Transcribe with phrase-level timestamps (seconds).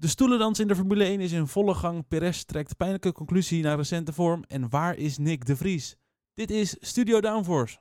[0.00, 2.08] De stoelendans in de Formule 1 is in volle gang.
[2.08, 4.44] Perez trekt pijnlijke conclusie naar recente vorm.
[4.48, 5.96] En waar is Nick de Vries?
[6.34, 7.78] Dit is Studio Downforce.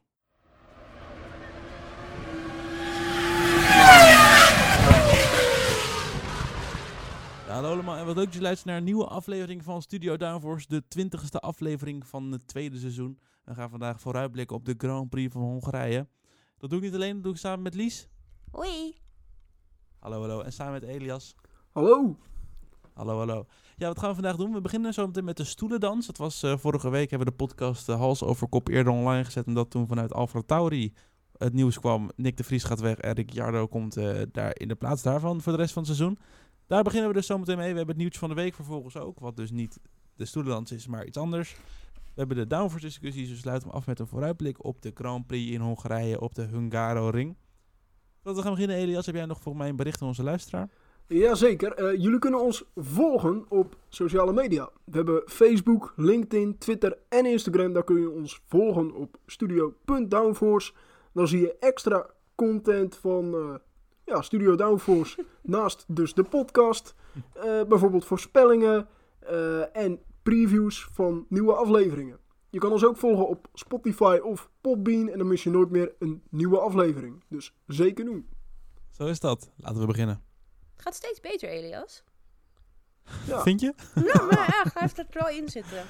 [7.45, 10.17] Ja, hallo allemaal en wat leuk dat je luistert naar een nieuwe aflevering van Studio
[10.17, 10.67] Downforce.
[10.67, 13.19] De twintigste aflevering van het tweede seizoen.
[13.43, 16.07] We gaan vandaag vooruitblikken op de Grand Prix van Hongarije.
[16.57, 18.09] Dat doe ik niet alleen, dat doe ik samen met Lies.
[18.51, 18.97] Hoi.
[19.99, 20.41] Hallo, hallo.
[20.41, 21.35] En samen met Elias.
[21.79, 22.15] Hallo.
[22.93, 23.45] Hallo, hallo.
[23.77, 24.53] Ja, wat gaan we vandaag doen?
[24.53, 26.07] We beginnen zo meteen met de stoelendans.
[26.07, 29.23] Het was eh, vorige week, hebben we de podcast eh, Hals over Kop eerder online
[29.23, 29.47] gezet.
[29.47, 30.93] Omdat toen vanuit Alfa Tauri
[31.37, 32.11] het nieuws kwam.
[32.15, 35.51] Nick de Vries gaat weg en Ricciardo komt eh, daar in de plaats daarvan voor
[35.51, 36.19] de rest van het seizoen.
[36.67, 37.71] Daar beginnen we dus zo meteen mee.
[37.71, 39.19] We hebben het nieuwtje van de week vervolgens ook.
[39.19, 39.79] Wat dus niet
[40.15, 41.55] de stoelendans is, maar iets anders.
[41.93, 43.27] We hebben de downforce discussies.
[43.27, 46.35] Dus we sluiten hem af met een vooruitblik op de Grand Prix in Hongarije op
[46.35, 47.35] de Hungaro-ring.
[48.15, 50.69] Voordat we gaan beginnen, Elias, heb jij nog volgens mij een bericht aan onze luisteraar?
[51.17, 51.73] Jazeker.
[51.73, 54.69] Eh jullie kunnen ons volgen op sociale media.
[54.83, 57.73] We hebben Facebook, LinkedIn, Twitter en Instagram.
[57.73, 60.73] Daar kun je ons volgen op studio.downforce.
[61.13, 63.55] Dan zie je extra content van eh,
[64.05, 65.25] ja, Studio Downforce.
[65.41, 66.95] naast dus de podcast.
[67.33, 68.87] Eh, bijvoorbeeld voorspellingen
[69.19, 72.19] eh, en previews van nieuwe afleveringen.
[72.49, 75.09] Je kan ons ook volgen op Spotify of Podbean.
[75.09, 77.23] En dan mis je nooit meer een nieuwe aflevering.
[77.27, 78.27] Dus zeker doen.
[78.89, 79.51] Zo is dat.
[79.55, 80.28] Laten we beginnen.
[80.79, 82.03] Het gaat steeds beter, Elias.
[83.25, 83.41] Ja.
[83.47, 83.73] Vind je?
[83.95, 85.85] Ja, maar ja, ga even er wel in zitten.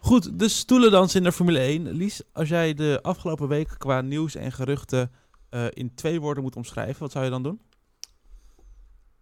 [0.00, 1.90] Goed, de stoelendans in de Formule 1.
[1.92, 5.12] Lies, als jij de afgelopen week qua nieuws en geruchten
[5.50, 7.60] eh, in twee woorden moet omschrijven, wat zou je dan doen?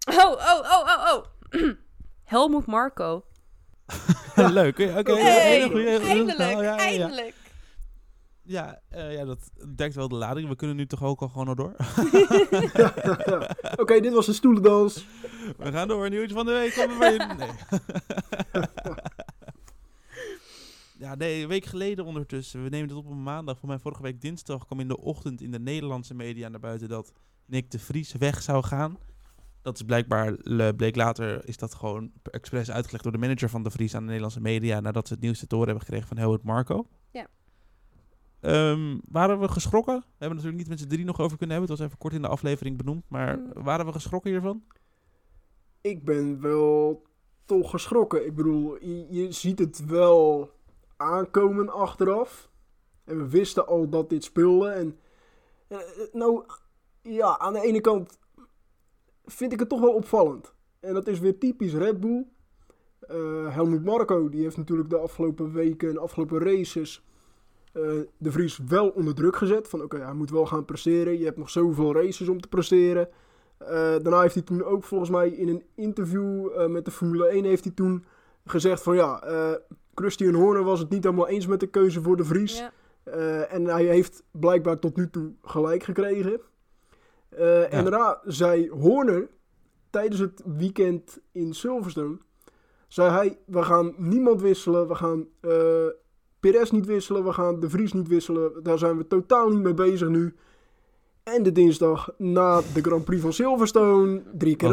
[0.09, 1.25] Oh, oh, oh, oh, oh.
[2.25, 3.25] Helmoet Marco.
[4.37, 4.99] Leuk, oké.
[4.99, 7.35] oké, Hey, hele goeie, heel eindelijk, snel, ja, eindelijk.
[8.43, 10.49] Ja, eh, ja, dat dekt wel de lading.
[10.49, 11.75] We kunnen nu toch ook al gewoon door.
[13.83, 15.07] Oké, dit was de stoelendans.
[15.57, 16.11] We gaan door.
[16.11, 16.75] Nieuwtje van de week.
[16.75, 17.37] Kom maar in.
[17.37, 17.51] Nee.
[20.99, 22.63] ja, nee, een week geleden ondertussen.
[22.63, 23.59] We nemen dit op op een maandag.
[23.59, 26.89] Voor mij vorige week dinsdag kwam in de ochtend in de Nederlandse media naar buiten
[26.89, 27.13] dat
[27.47, 28.99] Nick de Vries weg zou gaan.
[29.67, 33.63] Dat is blijkbaar, le- bleek later, is dat gewoon expres uitgelegd door de manager van
[33.63, 34.81] de Vries aan de Nederlandse media.
[34.81, 36.87] Nadat ze het nieuws te horen hebben gekregen van Helmut Marco.
[37.11, 37.27] Ja.
[38.41, 39.95] Ehm, waren we geschrokken?
[39.95, 41.71] We hebben natuurlijk niet met z'n drie nog over kunnen hebben.
[41.71, 43.05] Het was even kort in de aflevering benoemd.
[43.09, 43.53] Maar Mm.
[43.63, 44.63] waren we geschrokken hiervan?
[45.81, 47.03] Ik ben wel
[47.45, 48.27] toch geschrokken.
[48.27, 50.51] Ik bedoel, je, je ziet het wel
[50.97, 52.51] aankomen achteraf.
[53.05, 54.69] En we wisten al dat dit speelde.
[54.69, 54.99] En
[55.69, 55.79] eh,
[56.13, 56.45] nou,
[57.03, 58.19] ja, aan de ene kant
[59.27, 60.55] vind ik het toch wel opvallend.
[60.81, 62.27] En dat is weer typisch Red Bull.
[63.01, 67.05] Eh Helmut Marco, die heeft natuurlijk de afgelopen weken en afgelopen races
[67.73, 67.83] eh,
[68.19, 69.69] de Vries wel onder druk gezet.
[69.69, 71.19] Van oké, hij moet wel gaan presteren.
[71.19, 73.09] Je hebt nog zoveel races om te presteren.
[73.59, 77.45] Eh, daarna heeft hij toen ook volgens mij in een interview met de Formule 1
[77.45, 78.05] heeft hij toen
[78.45, 79.23] gezegd van ja,
[79.95, 82.59] Christian Horner was het niet helemaal eens met de keuze voor de Vries.
[82.59, 82.73] Ja.
[83.45, 86.41] En hij heeft blijkbaar tot nu toe gelijk gekregen.
[87.37, 89.29] Eh, En daarna zei Horner
[89.91, 92.19] tijdens het weekend in Silverstone,
[92.89, 95.87] zei hij, we gaan niemand wisselen, we gaan eh
[96.41, 99.75] Perez niet wisselen, we gaan de Vries niet wisselen, daar zijn we totaal niet mee
[99.75, 100.35] bezig nu.
[101.23, 104.69] En de dinsdag na de Grand Prix van Silverstone, drie keer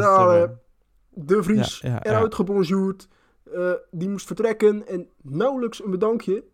[1.10, 2.04] de Vries Ja, ja, ja.
[2.04, 3.08] eruit gebonjourd.
[3.52, 6.44] Eh, die moest vertrekken en nauwelijks een bedankje.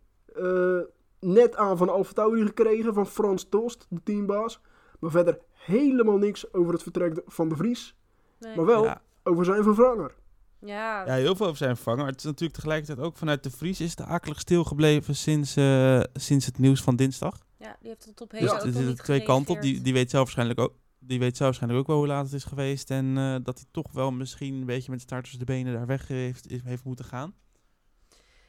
[1.20, 4.60] net aan van Alfa Tauri gekregen van Frans Tost, de teambaas.
[5.00, 7.94] Maar verder helemaal niks over het vertrek van de Vries.
[8.38, 8.56] Nee.
[8.56, 10.14] Maar wel Ja, over zijn vervanger.
[10.58, 11.06] Ja.
[11.06, 12.06] ja, heel veel over zijn vervanger.
[12.06, 16.46] Het is natuurlijk tegelijkertijd ook vanuit de Vries is het akelig stilgebleven sinds, eh, sinds
[16.46, 17.38] het nieuws van dinsdag.
[17.56, 19.62] Ja, die heeft tot op Ja, heden er ook er zitten twee kanten op.
[19.62, 20.74] Die, die weet zelf waarschijnlijk ook.
[20.98, 22.90] Die weet zelf waarschijnlijk ook wel hoe laat het is geweest.
[22.90, 25.86] En eh, dat hij toch wel misschien een beetje met start tussen de benen daar
[25.86, 27.34] weg heeft, heeft moeten gaan.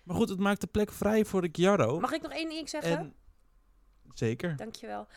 [0.04, 2.00] Maar goed, het maakt de plek vrij voor Ricciardo.
[2.00, 2.98] Mag ik nog één ding zeggen?
[2.98, 3.14] En,
[4.14, 4.56] zeker.
[4.56, 5.08] Dankjewel.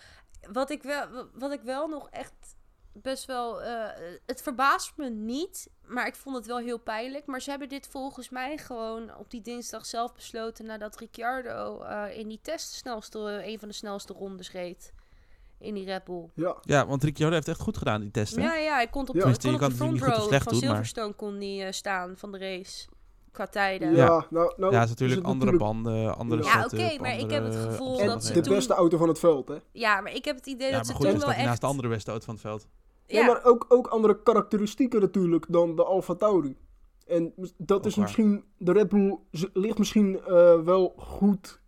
[0.53, 2.33] Wat ik wel, wat ik wel nog echt
[2.93, 3.63] best wel.
[3.63, 3.89] eh,
[4.27, 7.27] het verbaast me niet, maar ik vond het wel heel pijnlijk.
[7.27, 10.67] Maar ze hebben dit volgens mij gewoon op die dinsdag zelf besloten.
[10.67, 14.93] nadat Ricciardo eh, in die test de snelste, een van de snelste rondes reed.
[15.59, 16.31] In die Red Bull.
[16.35, 18.43] Ja, Ja, want Ricciardo heeft echt goed gedaan, die testen.
[18.43, 19.23] Ja, ja, hij kon op, Ja.
[19.23, 21.41] kon op kan de front niet goed of row slecht van doen, maar- Silverstone kon
[21.41, 22.87] eh, staan van de race.
[23.35, 23.91] Qua tijden.
[23.91, 23.97] ja.
[23.97, 24.27] Ja.
[24.31, 27.19] nou, nou Ja, het is natuurlijk het andere natuurlijk- banden, andere Ja, oké, setup, maar
[27.19, 29.57] ik heb het gevoel En dat ze de toen- beste auto van het veld, hè?
[29.73, 31.51] Ja, maar ik heb het idee Ja, dat ze goed, toen dan wel hij naast
[31.53, 31.61] echt...
[31.61, 32.67] de andere beste auto van het veld.
[33.07, 36.57] Ja, Ja, maar ook, ook andere karakteristieken natuurlijk dan de Alfa Tauri.
[37.07, 38.05] En dat Ook is waar.
[38.05, 39.19] misschien, de Red Bull
[39.53, 41.61] ligt misschien eh, wel goed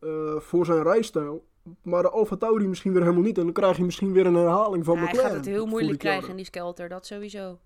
[0.00, 1.44] eh, voor zijn rijstijl.
[1.82, 3.38] Maar de Alfa Tauri misschien weer helemaal niet.
[3.38, 5.30] En dan krijg je misschien weer een herhaling van Ja, hij McLaren.
[5.30, 7.58] gaat het heel moeilijk krijgen in die skelter, dat sowieso.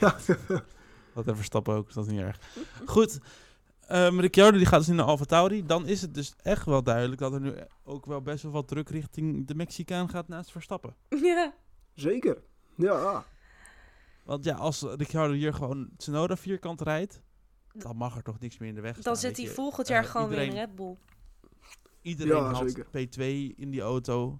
[0.00, 0.16] Ja,
[1.14, 2.40] Dat even stappen ook, dus dat is niet erg.
[2.86, 3.18] Goed,
[3.90, 5.66] um, Ricciardo die gaat dus in de Alfa Tauri.
[5.66, 8.68] Dan is het dus echt wel duidelijk dat er nu ook wel best wel wat
[8.68, 10.94] druk richting de Mexicaan gaat naast Verstappen.
[11.22, 11.54] ja.
[11.94, 12.42] Zeker.
[12.76, 13.24] Ja.
[14.24, 17.20] Want ja, als Ricciardo hier gewoon Tsunoda vierkant rijdt,
[17.72, 19.02] dan mag er toch niks meer in de weg staan.
[19.02, 20.96] Dan zit hij volgend Eh, jaar gewoon weer in Red Bull.
[22.02, 22.86] Iedereen Ja, had zeker.
[22.86, 24.38] P2 in die auto,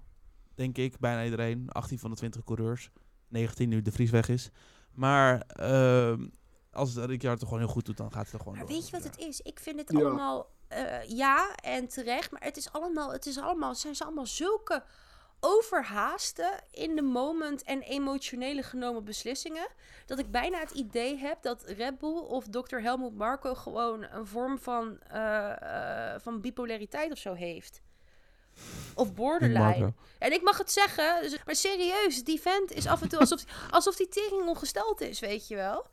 [0.55, 0.99] denk ik.
[0.99, 1.69] Bijna iedereen.
[1.69, 2.91] 18 van de 20 coureurs.
[3.27, 4.49] 19 nu de Vries weg is.
[4.93, 6.27] Maar ehm,
[6.75, 8.75] als Ricciardo het gewoon heel goed doet, dan gaat het er gewoon Maar door.
[8.75, 9.09] weet je wat Ja.
[9.09, 9.41] het is?
[9.41, 9.99] Ik vind het Ja.
[9.99, 14.25] allemaal, eh, ja en terecht, maar het is allemaal, het is allemaal, zijn ze allemaal
[14.25, 14.83] zulke
[15.39, 19.67] overhaaste in de moment en emotionele genomen beslissingen,
[20.05, 22.75] dat ik bijna het idee heb dat Red Bull of Dr.
[22.77, 27.81] Helmut Marko gewoon een vorm van, eh, eh, van bipolariteit of zo heeft.
[28.95, 29.59] Of borderline.
[29.59, 29.93] Marco.
[30.19, 33.43] En ik mag het zeggen, dus- maar serieus, die vent is af en toe alsof,
[33.69, 35.85] alsof die tering ongesteld is, weet je wel.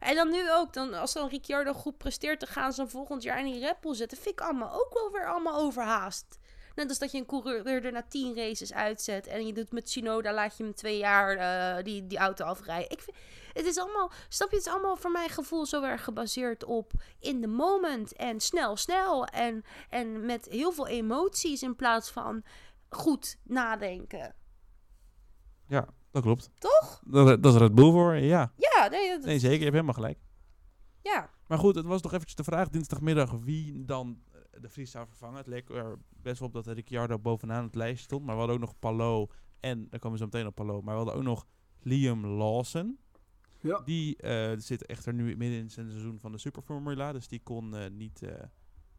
[0.00, 3.38] En dan nu ook, dan, als dan Ricciardo goed presteert, dan gaan ze volgend jaar
[3.38, 4.18] in die Bull zetten.
[4.18, 6.38] Vind ik allemaal ook wel weer allemaal overhaast.
[6.74, 9.90] Net als dat je een coureur er na tien races uitzet en je doet met
[9.90, 12.90] Shinoda, laat je hem twee jaar eh, die, die auto afrijden.
[12.90, 13.16] Ik vind,
[13.52, 16.92] het is allemaal, snap je, het is allemaal voor mijn gevoel zo erg gebaseerd op
[17.18, 22.42] in the moment en snel, snel en, en met heel veel emoties in plaats van
[22.88, 24.34] goed nadenken.
[25.66, 26.50] Ja, dat klopt.
[26.58, 27.02] Toch?
[27.04, 28.52] Dat, dat is Red Bull voor, ja.
[28.56, 29.56] Ja, nee, dat, Nee, zeker.
[29.56, 30.18] Je hebt helemaal gelijk.
[31.02, 31.30] ja.
[31.46, 35.06] Maar goed, het was nog eventjes de vraag dinsdagmiddag wie dan eh, de Vries zou
[35.06, 35.36] vervangen.
[35.36, 38.24] Het leek er best wel op dat Ricciardo bovenaan het lijstje stond.
[38.24, 39.28] Maar we hadden ook nog Palou
[39.60, 40.82] en, daar komen we zo meteen op Palou.
[40.82, 41.46] Maar we hadden ook nog
[41.82, 42.98] Liam Lawson.
[43.60, 43.80] Ja.
[43.84, 47.12] Die eh, zit echter nu midden in zijn seizoen van de Superformula.
[47.12, 48.42] Dus die kon eh, niet, eh,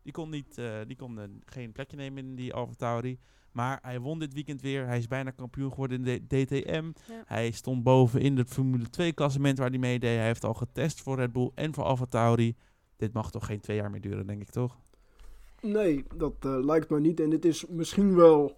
[0.03, 3.19] die kon, niet, eh, die kon geen plekje nemen in die Alfa Tauri.
[3.57, 4.85] Maar hij won dit weekend weer.
[4.85, 6.91] Hij is bijna kampioen geworden in de DTM.
[7.07, 7.23] Ja.
[7.25, 10.15] Hij stond boven in het Formule 2 klassement waar hij meedeed.
[10.15, 12.55] Hij heeft al getest voor Red Bull en voor Alfa Tauri.
[12.95, 14.77] Dit mag toch geen twee jaar meer duren, denk ik toch?
[15.61, 17.19] Nee, dat eh, lijkt mij niet.
[17.19, 18.57] En dit is misschien wel.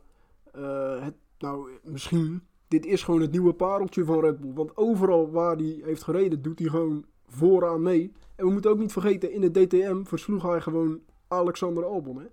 [0.51, 2.41] eh, het, nou, misschien.
[2.67, 4.53] Dit is gewoon het nieuwe pareltje van Red Bull.
[4.53, 8.11] Want overal waar hij heeft gereden, doet hij gewoon vooraan mee.
[8.35, 12.17] En we moeten ook niet vergeten, in de DTM versloeg hij gewoon Alexander Albon.
[12.19, 12.25] Hè?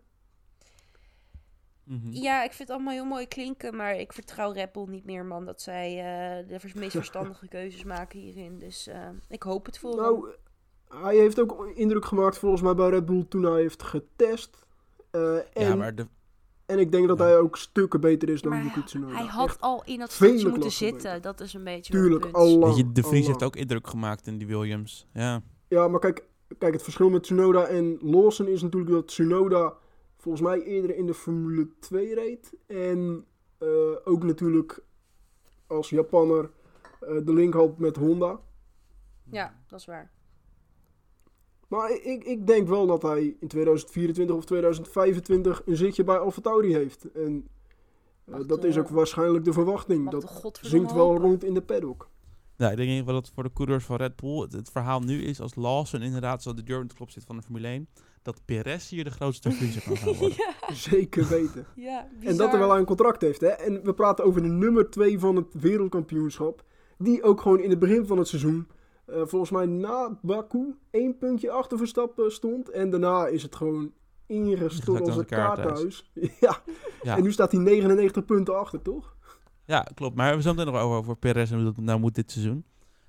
[1.86, 2.10] Mhm.
[2.12, 5.24] Ja, ik vind het allemaal heel mooi klinken, maar ik vertrouw Red Bull niet meer,
[5.24, 5.44] man.
[5.44, 8.58] Dat zij eh, de meest verstandige keuzes maken hierin.
[8.58, 10.00] Dus eh, ik hoop het voor hem.
[10.00, 10.28] Nou,
[10.88, 14.66] hij heeft ook indruk gemaakt volgens mij bij Red Bull toen hij heeft getest.
[15.10, 16.06] Eh, en, ja, maar de,
[16.66, 17.24] en ik denk dat Ja.
[17.24, 19.14] hij ook stukken beter is dan Yuki Tsunoda.
[19.14, 21.02] hij had Echt, al in dat stoeltje moeten zitten.
[21.02, 21.20] beter.
[21.20, 22.76] Dat is een beetje Tuurlijk, al lang.
[22.76, 25.06] je, de Vries al heeft ook indruk gemaakt in die Williams.
[25.12, 25.42] Ja.
[25.68, 26.24] Ja, maar kijk,
[26.58, 29.74] kijk, het verschil met Tsunoda en Lawson is natuurlijk dat Tsunoda
[30.26, 32.52] volgens mij eerder in de Formule 2 reed.
[32.66, 33.26] En
[33.58, 33.68] eh,
[34.04, 34.82] ook natuurlijk
[35.66, 36.50] als Japanner
[37.00, 38.40] eh, de link had met Honda.
[39.30, 40.10] Ja, dat is waar.
[41.68, 46.74] Maar ik, ik denk wel dat hij in 2024 of 2025 een zitje bij AlphaTauri
[46.74, 47.12] heeft.
[47.12, 47.48] En
[48.24, 50.10] eh, dat is ook waarschijnlijk de verwachting.
[50.10, 52.08] Dat zingt wel rond in de paddock.
[52.56, 54.70] Nou, ik denk in ieder geval dat voor de coureurs van Red Bull het, het
[54.70, 57.42] verhaal nu is als Lawson inderdaad zo de deur in de klop zit van de
[57.42, 57.88] Formule 1,
[58.22, 60.36] dat Perez hier de grootste verliezer kan gaan worden.
[60.36, 61.66] ja, Zeker weten.
[61.76, 63.40] ja, En dat er wel een contract heeft.
[63.40, 63.48] Hè?
[63.48, 66.64] En we praten over de nummer 2 van het wereldkampioenschap.
[66.98, 68.66] Die ook gewoon in het begin van het seizoen,
[69.04, 72.70] eh, volgens mij na Baku, één puntje achter Verstappen stond.
[72.70, 73.92] En daarna is het gewoon
[74.26, 76.10] ingestort als een kaarthuis.
[76.14, 76.38] kaarthuis.
[76.40, 76.62] ja.
[77.02, 77.16] Ja.
[77.16, 79.15] En nu staat hij 99 punten achter, toch?
[79.66, 80.14] Ja, klopt.
[80.16, 82.14] Maar we hebben het zo meteen nog over, over Perez en hoe dat nou moet
[82.14, 82.64] dit seizoen.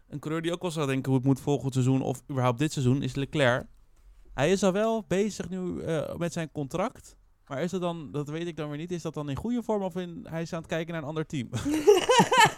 [0.09, 2.71] Een coureur die ook wel zou denken hoe het moet volgend seizoen of überhaupt dit
[2.71, 3.65] seizoen is Leclerc.
[4.33, 7.17] Hij is al wel bezig nu eh, met zijn contract.
[7.47, 9.63] Maar is dat dan, dat weet ik dan weer niet, is dat dan in goede
[9.63, 11.49] vorm of in, hij is aan het kijken naar een ander team?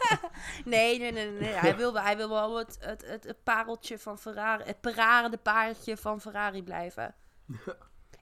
[0.65, 1.53] nee, nee, nee, nee.
[1.53, 5.97] Hij wil, hij wil wel het, het, het, het pareltje van Ferrari, het parade paardje
[5.97, 7.15] van Ferrari blijven.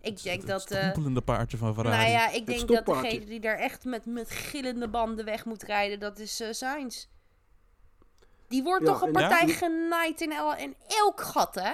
[0.08, 0.72] Ik denk Het dat...
[0.72, 1.98] eh, strompelende paardje van Ferrari.
[1.98, 5.64] nou ja, ik denk dat degene die daar echt met, met gillende banden weg moet
[5.64, 7.06] rijden, dat is eh Sainz.
[8.48, 9.54] Die wordt Ja, toch een en- partij Ja.
[9.54, 11.72] genaaid in, el, in elk gat, hè?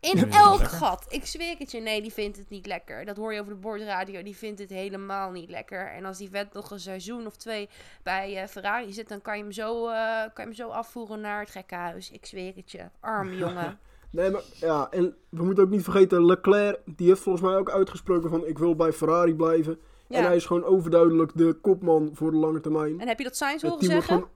[0.00, 1.06] In Ja, elk gat.
[1.08, 1.80] Ik zweer het je.
[1.80, 3.04] Nee, die vindt het niet lekker.
[3.04, 4.22] Dat hoor je over de bordradio.
[4.22, 5.92] Die vindt het helemaal niet lekker.
[5.92, 7.68] En als die vent nog een seizoen of twee
[8.02, 11.20] bij eh, Ferrari zit, dan kan je, hem zo, eh, kan je hem zo afvoeren
[11.20, 12.10] naar het gekkenhuis.
[12.10, 12.84] Ik zweer het je.
[13.00, 13.78] Arm jongen.
[14.10, 17.70] Nee, maar ja, en we moeten ook niet vergeten, Leclerc, die heeft volgens mij ook
[17.70, 19.78] uitgesproken van ik wil bij Ferrari blijven.
[20.08, 23.00] En hij is gewoon overduidelijk de kopman voor de lange termijn.
[23.00, 24.02] En heb je dat Sainz horen zeggen?
[24.02, 24.28] gewoon...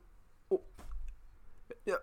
[0.48, 0.60] oh.
[1.82, 2.00] Ja.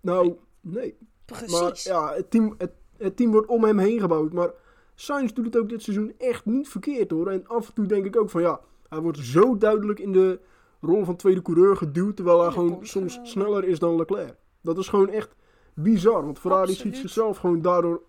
[0.00, 0.96] Nou, nee.
[1.26, 1.84] Maar Precies.
[1.84, 4.32] ja, het team, het, het team wordt om hem heen gebouwd.
[4.32, 4.50] Maar
[4.94, 7.28] Sainz doet het ook dit seizoen echt niet verkeerd hoor.
[7.30, 10.40] En af en toe denk ik ook van ja, hij wordt zo duidelijk in de
[10.80, 12.16] rol van tweede coureur geduwd.
[12.16, 13.26] Terwijl hij Ja, gewoon soms wel.
[13.26, 14.34] sneller is dan Leclerc.
[14.60, 15.34] Dat is gewoon echt
[15.74, 16.24] bizar.
[16.24, 16.80] Want Ferrari Absoluut.
[16.94, 18.02] schiet zichzelf gewoon daardoor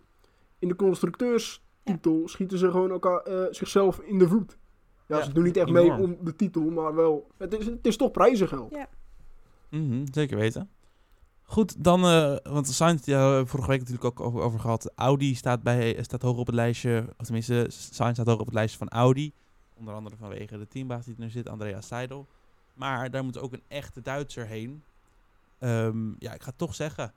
[0.60, 2.28] in de constructeurstitel.
[2.28, 4.58] Schieten ze gewoon elkaar, eh, zichzelf in de voet.
[5.08, 5.88] Ja, Ja, ze doen niet echt enorm.
[5.88, 7.28] mee om de titel, maar wel.
[7.38, 8.76] Het is, het is toch prijzengeld.
[8.76, 8.88] Ja.
[9.70, 10.70] Mhm, zeker weten.
[11.44, 14.92] Goed, dan, eh, want Sainz, ja, hebben we vorige week natuurlijk ook over, over gehad.
[14.96, 18.54] Audi staat, bij, staat hoog op het lijstje, of tenminste, Sainz staat hoog op het
[18.54, 19.34] lijstje van Audi.
[19.74, 22.28] Onder andere vanwege de teambaas die er nu zit, Andreas Seidel.
[22.74, 24.84] Maar daar moet ook een echte Duitser heen.
[25.60, 27.14] Ehm, ja, ik ga toch zeggen,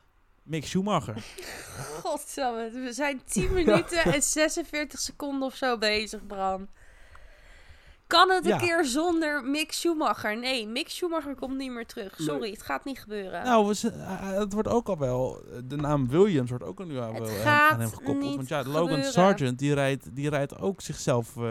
[0.47, 1.15] Mick Schumacher.
[2.03, 6.69] Godsamme, we zijn 10 minuten en 46 seconden of zo bezig, Bram.
[8.07, 8.59] Kan het een Ja.
[8.59, 10.39] keer zonder Mick Schumacher?
[10.39, 12.19] Nee, Mick Schumacher komt niet meer terug.
[12.19, 12.29] Nee.
[12.29, 13.45] Sorry, het gaat niet gebeuren.
[13.45, 16.87] Nou, we z- eh, het wordt ook al wel, de naam Williams wordt ook al
[16.87, 18.21] nu al Het wel eh, gaat aan hem gekoppeld.
[18.21, 19.13] niet Want ja, Logan gebeuren.
[19.13, 21.37] Sargent, die rijdt, die rijdt ook zichzelf...
[21.37, 21.43] eh,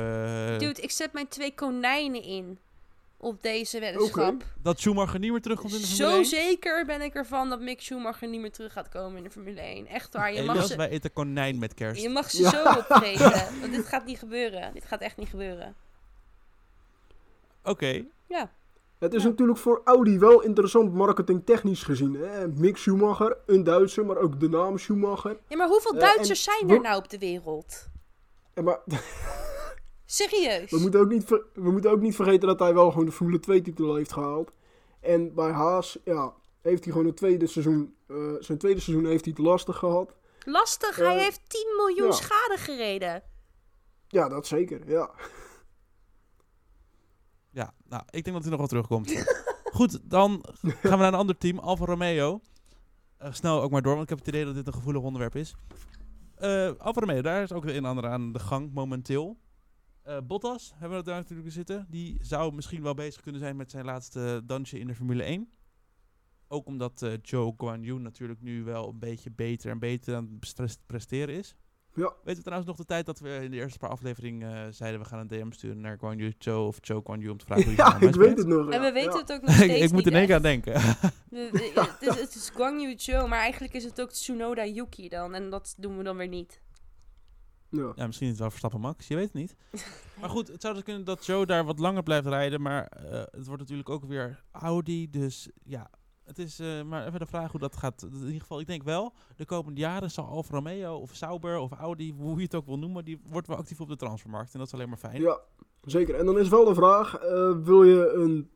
[0.57, 2.59] Dude, ik zet mijn twee konijnen in
[3.17, 4.43] op deze weddenschap.
[4.61, 6.25] dat Schumacher niet meer terugkomt in de Formule Zo 1.
[6.25, 9.61] zeker ben ik ervan dat Mick Schumacher niet meer terug gaat komen in de Formule
[9.61, 9.87] 1.
[9.87, 12.01] Echt waar, je mag ze, wij eten konijn met kerst.
[12.01, 12.49] je mag ze Ja.
[12.49, 13.59] zo opvreten.
[13.59, 14.73] Want dit gaat niet gebeuren.
[14.73, 15.75] Dit gaat echt niet gebeuren.
[17.63, 18.03] Oké.
[18.27, 18.51] Ja,
[18.99, 19.29] Het is Ja.
[19.29, 22.13] natuurlijk voor Audi wel interessant marketingtechnisch gezien.
[22.13, 22.47] Hè?
[22.47, 25.37] Mick Schumacher, een Duitser, maar ook de naam Schumacher.
[25.47, 27.87] ja maar hoeveel Eh, Duitsers en zijn er nou op de wereld?
[28.53, 28.79] En maar
[30.05, 30.71] Serieus?
[30.71, 33.11] we moeten, ook niet ver- we moeten ook niet vergeten dat hij wel gewoon de
[33.11, 34.51] Formule 2 titel heeft gehaald.
[34.99, 39.25] En bij Haas, ja, heeft hij gewoon het tweede seizoen, eh, zijn tweede seizoen heeft
[39.25, 40.15] hij het lastig gehad.
[40.45, 42.11] Lastig, hij Eh, heeft 10 miljoen ja.
[42.13, 43.23] schade gereden.
[44.07, 45.09] Ja, dat zeker, ja.
[47.51, 49.23] Ja, nou, ik denk dat hij nog wel terugkomt.
[49.63, 52.41] Goed, dan gaan we naar een ander team, Alfa Romeo.
[53.17, 55.35] Eh, snel ook maar door, want ik heb het idee dat dit een gevoelig onderwerp
[55.35, 55.55] is.
[56.35, 59.37] Eh Alfa Romeo, daar is ook weer een en ander aan de gang momenteel.
[60.05, 61.85] Eh, Bottas hebben we daar natuurlijk zitten.
[61.89, 65.49] Die zou misschien wel bezig kunnen zijn met zijn laatste dansje in de Formule 1.
[66.47, 70.39] Ook omdat eh, Joe Guan Yu natuurlijk nu wel een beetje beter en beter aan
[70.55, 71.55] het presteren is.
[71.95, 72.13] Ja.
[72.23, 75.01] Weten we trouwens nog de tijd dat we in de eerste paar afleveringen eh, zeiden
[75.01, 77.45] we gaan een DM sturen naar Guan Yu Joe of Joe Guan Yu om te
[77.45, 78.69] vragen hoe hij Ja, ik weet het nog.
[78.69, 78.87] En ja.
[78.87, 79.17] we weten Ja.
[79.17, 80.81] het ook nog steeds ik, ik moet in één keer aan denken.
[81.29, 85.33] Het, is, het is Guang Yu Zhou, maar eigenlijk is het ook Tsunoda Yuki dan.
[85.33, 86.61] En dat doen we dan weer niet.
[87.75, 87.91] Ja.
[87.95, 89.55] ja, misschien is het wel Verstappen Max, je weet het niet.
[90.19, 92.61] Maar goed, het zou dus kunnen dat Joe daar wat langer blijft rijden.
[92.61, 95.09] Maar eh, het wordt natuurlijk ook weer Audi.
[95.09, 95.89] Dus ja,
[96.23, 98.01] het is eh, maar even de vraag hoe dat gaat.
[98.01, 101.71] In ieder geval, ik denk wel, de komende jaren zal Alfa Romeo of Sauber of
[101.71, 104.53] Audi, hoe je het ook wil noemen, die wordt wel actief op de transfermarkt.
[104.53, 105.21] En dat is alleen maar fijn.
[105.21, 105.39] Ja,
[105.81, 106.15] zeker.
[106.15, 108.49] En dan is wel de vraag, eh, wil je een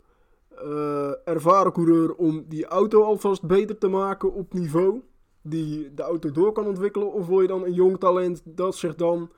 [1.24, 5.02] ervaren coureur om die auto alvast beter te maken op niveau,
[5.42, 8.96] die de auto door kan ontwikkelen, of wil je dan een jong talent dat zich
[8.96, 9.32] dan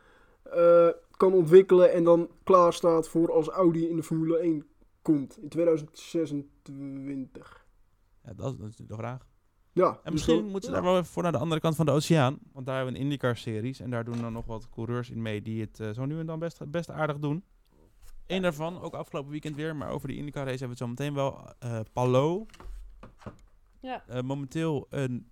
[0.44, 4.66] eh, kan ontwikkelen en dan klaar staat voor als Audi in de Formule 1
[5.02, 7.66] komt in 2026?
[8.24, 9.30] Ja, dat is natuurlijk de vraag.
[9.74, 10.82] Ja, En dus misschien dan- moeten ze ja.
[10.82, 12.40] daar wel even voor naar de andere kant van de oceaan.
[12.54, 13.80] Want daar hebben we een IndyCar-series.
[13.80, 16.26] En daar doen dan nog wat coureurs in mee die het eh, zo nu en
[16.26, 17.44] dan best, best aardig doen.
[18.28, 19.76] Eén daarvan, ook afgelopen weekend weer.
[19.76, 21.40] Maar over die IndyCar-race hebben we het zo meteen wel.
[21.60, 22.46] eh Palou.
[23.82, 24.04] Ja.
[24.08, 25.31] Eh, momenteel een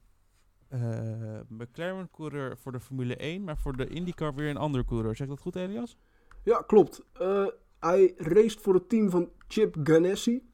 [1.47, 3.43] McLaren-coureur voor de Formule 1.
[3.43, 5.15] Maar voor de IndyCar weer een andere coureur.
[5.15, 5.97] Zeg dat goed, Elias?
[6.43, 7.03] Ja, klopt.
[7.13, 7.45] Eh,
[7.79, 10.49] hij raced voor het team van Chip Ganassi.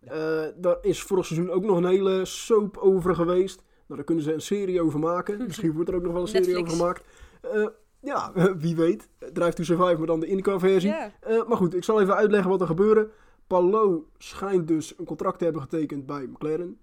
[0.00, 3.56] Eh, daar is vorig seizoen ook nog een hele soap over geweest.
[3.56, 5.38] Nou, daar kunnen ze een serie over maken.
[5.46, 6.72] Misschien wordt er ook nog wel een serie Netflix.
[6.72, 7.04] over gemaakt.
[7.40, 7.66] Eh,
[8.00, 8.32] ja,
[8.64, 9.08] wie weet.
[9.32, 10.92] Drive to Survive, maar dan de IndyCar-versie.
[10.92, 13.10] Eh, maar goed, ik zal even uitleggen wat er gebeurde.
[13.46, 16.78] Palou schijnt dus een contract te hebben getekend bij McLaren.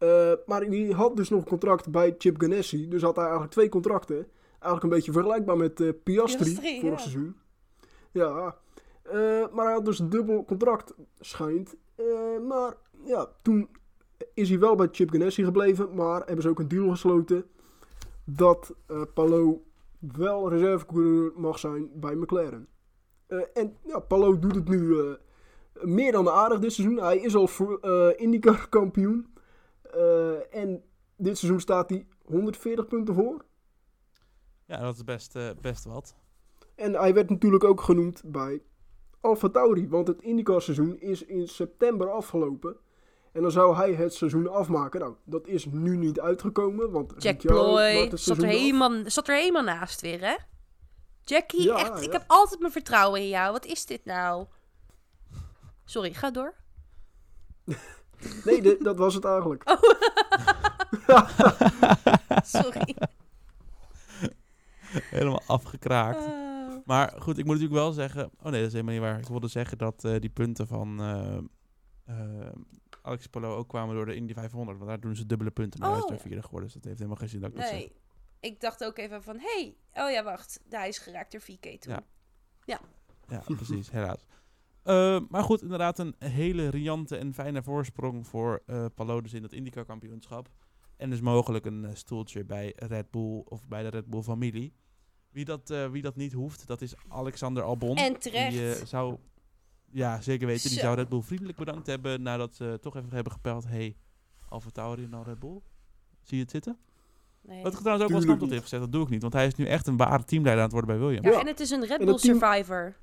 [0.00, 2.88] Eh, maar die had dus nog een contract bij Chip Ganassi.
[2.88, 4.26] Dus had hij eigenlijk twee contracten.
[4.50, 6.98] Eigenlijk een beetje vergelijkbaar met eh, Piastri, Piastri, vorig ja.
[6.98, 7.36] seizoen.
[8.10, 8.56] Ja,
[9.02, 9.12] eh,
[9.52, 11.76] maar hij had dus dubbel contract, schijnt.
[12.48, 13.68] Maar ja, toen
[14.34, 15.94] is hij wel bij Chip Ganassi gebleven.
[15.94, 17.44] Maar hebben ze ook een deal gesloten
[18.24, 19.62] dat eh Palou
[19.98, 22.68] wel reservecoureur mag zijn bij McLaren.
[23.54, 24.96] En ja, Palou doet het nu
[25.80, 27.00] meer dan aardig dit seizoen.
[27.00, 29.30] Hij is al voor, IndyCar kampioen.
[29.94, 30.82] Eh, en
[31.16, 33.44] dit seizoen staat hij 140 punten voor.
[34.66, 36.14] Ja, dat is best, eh, best wat.
[36.74, 38.62] En hij werd natuurlijk ook genoemd bij
[39.20, 39.88] Alfa Tauri.
[39.88, 42.76] Want het IndyCar seizoen is in september afgelopen.
[43.32, 45.00] En dan zou hij het seizoen afmaken.
[45.00, 46.90] Nou, dat is nu niet uitgekomen.
[46.90, 50.36] Want Jack Ploy zat er, helemaal, zat er helemaal naast weer, hè?
[51.20, 53.52] Jackie, Ja, echt, ik heb altijd mijn vertrouwen in jou.
[53.52, 54.46] Wat is dit nou?
[55.84, 56.54] Sorry, ga door.
[58.44, 59.62] Nee, dat was het eigenlijk.
[62.44, 62.96] Sorry.
[64.90, 66.26] Helemaal afgekraakt.
[66.26, 66.76] Ah.
[66.84, 68.24] Maar goed, ik moet natuurlijk wel zeggen...
[68.24, 69.18] Oh nee, dat is helemaal niet waar.
[69.18, 71.36] Ik wilde zeggen dat eh, die punten van eh,
[72.04, 72.52] eh,
[73.02, 74.78] Alex Polo ook kwamen door de Indy 500.
[74.78, 76.10] Want daar doen ze dubbele punten, maar hij is Oh.
[76.10, 76.64] daar vierde geworden.
[76.64, 77.76] Dus dat heeft helemaal geen zin dat ik dat zeg.
[77.76, 77.92] Nee,
[78.40, 81.96] ik dacht ook even van, hey, oh ja, wacht, hij is geraakt door VK toen.
[82.64, 82.80] Ja.
[83.28, 84.26] Ja, precies, helaas.
[84.82, 89.42] Eh, maar goed, inderdaad een hele riante en fijne voorsprong voor eh Palou dus in
[89.42, 90.48] het IndyCar kampioenschap.
[90.96, 94.72] En dus mogelijk een eh, stoeltje bij Red Bull of bij de Red Bull familie.
[95.30, 97.96] Wie dat, eh, wie dat niet hoeft, dat is Alexander Albon.
[97.96, 98.50] En terecht.
[98.52, 99.16] Die eh, zou,
[99.90, 100.84] ja zeker weten, die Zo.
[100.84, 103.64] zou Red Bull vriendelijk bedankt hebben nadat ze toch even hebben gepeld.
[103.68, 103.96] Hey,
[104.48, 105.60] Alfa Tauri naar Red Bull.
[106.22, 106.78] Zie je het zitten?
[107.42, 107.62] Nee.
[107.62, 108.50] Wat ik trouwens ook wel niet.
[108.50, 109.22] heeft gezegd, dat doe ik niet.
[109.22, 111.26] Want hij is nu echt een ware teamleider aan het worden bij Williams.
[111.26, 111.40] Ja, Ja.
[111.40, 112.96] en het is een Red En Bull team- Survivor.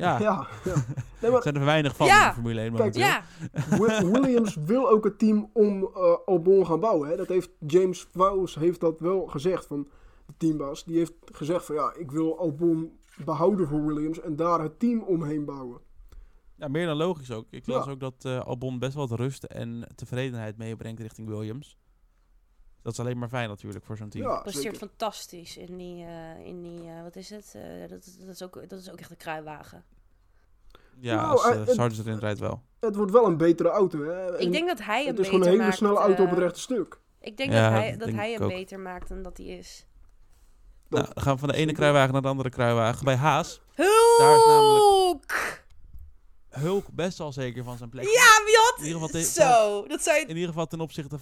[0.00, 0.74] Ja, Ja, ja.
[0.74, 0.84] Nee,
[1.20, 2.22] er maar zijn er weinig van Ja.
[2.22, 3.02] in de Formule 1 Kijk, momenteel.
[3.02, 3.22] Ja,
[4.02, 7.08] Wi- Williams wil ook het team om eh, Albon gaan bouwen.
[7.08, 7.16] Hè.
[7.16, 9.88] Dat heeft James Vowles heeft dat wel gezegd van
[10.26, 10.84] de teambaas.
[10.84, 15.00] Die heeft gezegd van ja, ik wil Albon behouden voor Williams en daar het team
[15.02, 15.78] omheen bouwen.
[16.56, 17.46] Ja, meer dan logisch ook.
[17.50, 17.90] Ik las Ja.
[17.90, 21.76] ook dat eh, Albon best wel wat rust en tevredenheid meebrengt richting Williams.
[22.82, 24.24] Dat is alleen maar fijn natuurlijk voor zo'n team.
[24.28, 24.78] Ja, presteert zeker.
[24.88, 27.52] fantastisch in die, eh, in die eh, wat is het?
[27.54, 29.84] Eh, dat, dat, is ook, dat is ook echt een kruiwagen.
[31.00, 32.62] Ja, Nou, als uh, Sargent erin rijdt wel.
[32.80, 34.02] Het wordt wel een betere auto.
[34.02, 34.34] Hè.
[34.38, 36.22] Ik En denk dat hij hem het is beter gewoon een hele maakt, snelle auto
[36.24, 37.00] op het rechte stuk.
[37.20, 38.48] Ik denk Ja, dat hij, dat hij hem ook.
[38.48, 39.86] beter maakt dan dat hij is.
[40.88, 43.04] Nou, dan gaan we van de ene kruiwagen naar de andere kruiwagen.
[43.04, 43.60] Bij Haas.
[43.74, 44.18] Hulk!
[44.18, 45.64] Daar is namelijk-
[46.48, 48.04] Hulk best wel zeker van zijn plek.
[48.04, 48.74] Ja, wie had...
[48.78, 50.24] In ieder geval te- Zo, dat je...
[50.26, 51.18] In ieder geval ten opzichte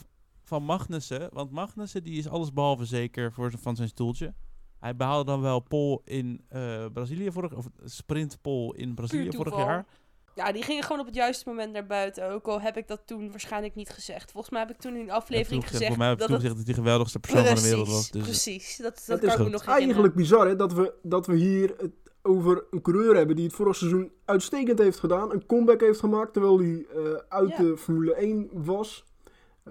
[0.48, 1.28] van Magnussen.
[1.32, 4.34] Want Magnussen die is alles behalve zeker voor, van zijn stoeltje.
[4.78, 9.56] Hij behaalde dan wel pole in eh, Brazilië vorig of sprint pole in Brazilië vorig
[9.56, 9.86] jaar.
[10.34, 12.30] Ja, die gingen gewoon op het juiste moment naar buiten.
[12.30, 14.30] Ook al heb ik dat toen waarschijnlijk niet gezegd.
[14.30, 15.88] Volgens mij heb ik toen in de aflevering Ja, gezegd...
[15.88, 17.88] Voor mij heb ik dat toen gezegd dat hij de geweldigste persoon van de wereld
[17.88, 18.08] was.
[18.08, 18.76] Precies, Dus precies.
[18.76, 19.78] Dat, dat kan is ik nog herinneren.
[19.80, 23.54] Eigenlijk bizar hè, dat we, dat we hier het over een coureur hebben die het
[23.54, 25.32] vorig seizoen uitstekend heeft gedaan.
[25.32, 27.56] Een comeback heeft gemaakt terwijl hij eh, uit Ja.
[27.56, 29.04] de Formule 1 was.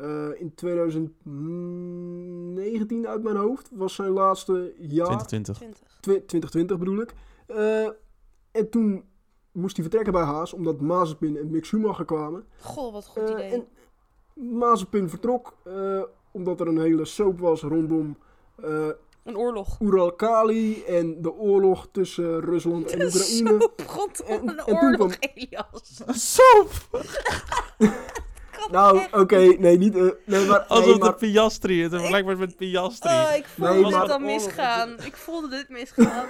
[0.02, 5.28] Eh, in 2019 uit mijn hoofd was zijn laatste jaar.
[5.28, 5.56] 2020.
[5.58, 5.80] 20.
[6.00, 7.14] Twi- 2020 bedoel ik.
[7.48, 7.84] Eh,
[8.52, 9.04] en toen
[9.52, 12.46] moest hij vertrekken bij Haas omdat Mazepin en Mick Schumacher kwamen.
[12.62, 13.52] Goh, wat een goed Eh, idee.
[13.52, 13.68] en
[14.58, 18.18] Mazepin vertrok eh, omdat er een hele soap was rondom
[18.56, 18.88] eh
[19.24, 19.80] Een oorlog.
[19.80, 23.50] Uralkali en de oorlog tussen Rusland en Oekraïne.
[23.50, 23.58] Zo
[23.88, 26.02] rondom En- een en toen oorlog, kwam- Elias.
[26.08, 26.72] Soap!
[28.72, 29.96] Nou, oké, nee, niet.
[29.96, 33.10] eh, nee, maar, Alsof nee, de Piastri, het vergelijkbaar met Piastri.
[33.10, 34.90] Oh, ik voelde Nee, dit maar- al misgaan.
[35.04, 36.26] Ik voelde dit misgaan.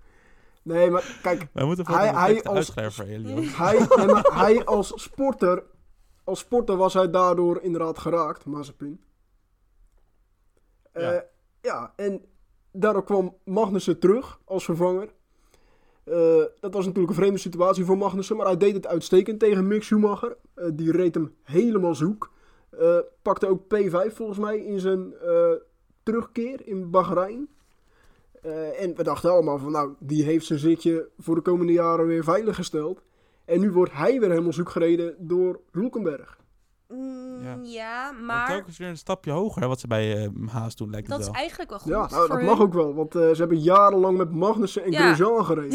[0.62, 3.56] nee, maar kijk, Wij moeten voor Hij- hij als- Elias.
[3.56, 5.62] hij, nee, maar hij als sporter,
[6.24, 9.04] als sporter was hij daardoor inderdaad geraakt, Mazepin.
[10.92, 11.24] Eh, Ja.
[11.62, 11.92] ja.
[11.96, 12.24] en
[12.72, 15.08] daardoor kwam Magnussen terug als vervanger.
[16.04, 19.66] Eh, dat was natuurlijk een vreemde situatie voor Magnussen, maar hij deed het uitstekend tegen
[19.66, 20.36] Mick Schumacher.
[20.54, 22.32] Eh, die reed hem helemaal zoek.
[22.70, 25.14] Eh, pakte ook P5 volgens mij in zijn
[26.02, 27.48] terugkeer in Bahrein.
[28.78, 32.24] En we dachten allemaal van, nou, die heeft zijn zitje voor de komende jaren weer
[32.24, 33.02] veiliggesteld.
[33.44, 36.38] En nu wordt hij weer helemaal zoek gereden door Hulkenberg.
[36.88, 37.58] Mm, Ja.
[37.62, 38.10] ja.
[38.12, 41.18] Maar maar telkens weer een stapje hoger, wat ze bij eh, Haas doen, lijkt dat
[41.18, 41.40] het is wel.
[41.40, 42.46] eigenlijk wel goed Ja, nou, dat hun.
[42.46, 45.14] mag ook wel, want eh, ze hebben jarenlang met Magnussen en Ja.
[45.14, 45.70] Grosjean gereden.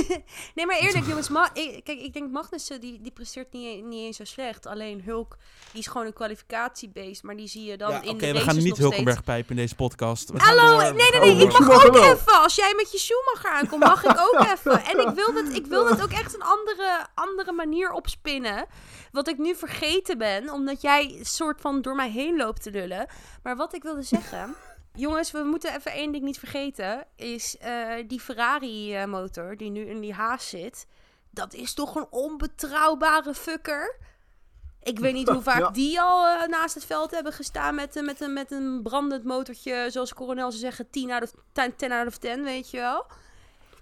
[0.54, 1.28] nee, maar eerlijk, jongens.
[1.28, 4.66] Ma ik, kijk, ik denk Magnussen, die, die presteert niet, niet eens zo slecht.
[4.66, 5.36] Alleen Hulk,
[5.72, 7.22] die is gewoon een kwalificatiebeest.
[7.22, 9.26] Maar die zie je dan Ja, in Oké, de we races gaan niet Hulkenberg steeds.
[9.30, 10.30] pijpen in deze podcast.
[10.30, 12.04] We Hallo, nee, we nee, nee, Oh, ik mag ook wel.
[12.12, 12.42] even.
[12.42, 14.84] Als jij met je Schumacher aankomt, mag ik ook even.
[14.84, 18.66] En ik wil het, ik wil het ook echt een andere, andere manier opspinnen.
[19.12, 23.06] Wat ik nu vergeten ben, omdat jij soort van door mij heen loopt te lullen.
[23.42, 24.54] Maar wat ik wilde zeggen...
[24.96, 27.06] Jongens, we moeten even één ding niet vergeten.
[27.16, 30.86] Is eh, die Ferrari-motor die nu in die haas zit.
[31.30, 33.96] Dat is toch een onbetrouwbare fucker.
[34.82, 35.70] Ik weet niet hoe vaak Ja.
[35.70, 39.24] die al eh, naast het veld hebben gestaan met, eh, met, een, met een brandend
[39.24, 39.86] motortje.
[39.90, 43.06] Zoals Coronel zou zeggen, 10 out of 10, 10 out of 10, weet je wel.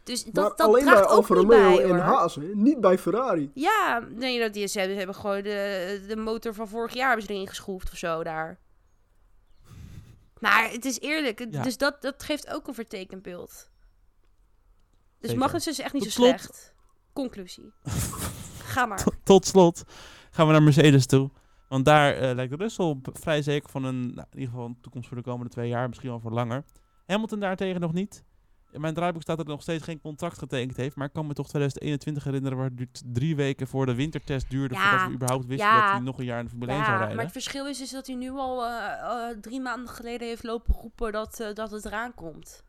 [0.05, 1.99] Dus dat, maar dat alleen bij draagt ook Alfa Romeo bij, en.
[1.99, 3.51] Haas, niet bij Ferrari.
[3.55, 7.09] Ja, nee, dat die, ze hebben, ze hebben gewoon de, de motor van vorig jaar
[7.09, 8.59] hebben ze erin geschroefd of zo daar.
[10.41, 11.63] Maar het is eerlijk, het- Ja.
[11.63, 13.51] dus dat, dat geeft ook een vertekend beeld.
[15.19, 15.39] Dus Zeker.
[15.39, 16.75] Magnussen is echt niet Tot zo slot- slecht.
[17.13, 17.73] Conclusie.
[18.73, 19.03] Ga maar.
[19.05, 19.83] Tot- Tot slot
[20.31, 21.31] gaan we naar Mercedes toe.
[21.69, 25.09] Want daar eh, lijkt Russell vrij zeker van een, nou, in ieder geval een toekomst
[25.09, 26.65] voor de komende twee jaar, misschien wel voor langer.
[27.07, 28.25] Hamilton daartegen nog niet.
[28.75, 30.97] In mijn draaiboek staat dat hij nog steeds geen contract getekend heeft.
[30.97, 34.51] Maar ik kan me toch 2021 herinneren waar het duurt drie weken voor de wintertest
[34.51, 34.75] duurde.
[34.75, 35.81] Ja, Voordat we überhaupt wisten ja.
[35.83, 37.17] dat hij nog een jaar in de Formule 1 zou Ja, rijden.
[37.17, 38.75] maar het verschil is, is dat hij nu al eh,
[39.31, 42.63] eh, drie maanden geleden heeft lopen roepen dat, eh, dat het eraan komt.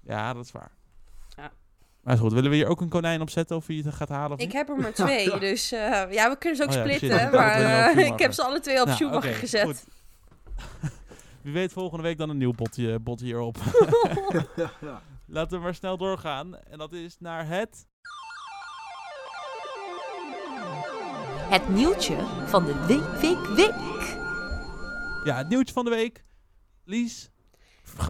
[0.00, 0.70] Ja, dat is waar.
[1.36, 1.52] Ja.
[2.02, 4.08] Maar is goed, willen we hier ook een konijn op zetten of wie het gaat
[4.08, 4.54] halen of Ik niet?
[4.56, 7.30] heb er maar twee, dus ja, we kunnen ze ook Oh splitten.
[7.30, 9.86] maar ik heb ze alle twee op Nou, Schumacher gezet.
[11.42, 13.56] Wie weet volgende week dan een nieuw botje, bot hierop.
[14.56, 15.02] ja.
[15.26, 16.56] Laten we maar snel doorgaan.
[16.58, 17.86] En dat is naar het...
[21.50, 23.74] Het nieuwtje van de week, week, week.
[25.24, 26.24] Ja, het nieuwtje van de week.
[26.84, 27.30] Lies,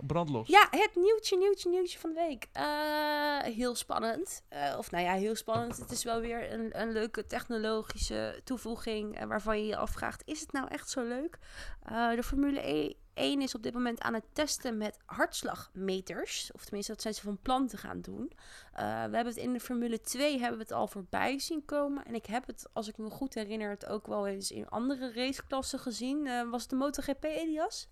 [0.06, 0.48] brandlos.
[0.48, 2.46] Ja, het nieuwtje, nieuwtje, nieuwtje van de week.
[2.52, 4.42] Eh, heel spannend.
[4.48, 5.76] Eh, of nou ja, heel spannend.
[5.76, 10.40] Het is wel weer een, een leuke technologische toevoeging eh, waarvan je je afvraagt, is
[10.40, 11.38] het nou echt zo leuk?
[11.82, 16.50] Eh, de Formule E- 1 is op dit moment aan het testen met hartslagmeters.
[16.54, 18.32] Of tenminste, dat zijn ze van plan te gaan doen.
[18.72, 22.04] Eh, we hebben het in de Formule 2 hebben we het al voorbij zien komen.
[22.04, 25.12] En ik heb het, als ik me goed herinner, het ook wel eens in andere
[25.12, 26.26] raceklassen gezien.
[26.26, 27.88] Eh, was het de MotoGP, Elias?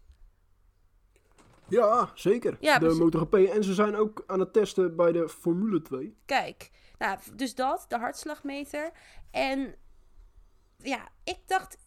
[1.69, 2.57] Ja, zeker.
[2.61, 2.95] Ja, de.
[2.95, 3.35] MotoGP.
[3.35, 6.17] En ze zijn ook aan het testen bij de Formule 2.
[6.25, 8.91] Kijk, nou, dus dat, de hartslagmeter.
[9.31, 9.75] En
[10.77, 11.79] ja, ik dacht.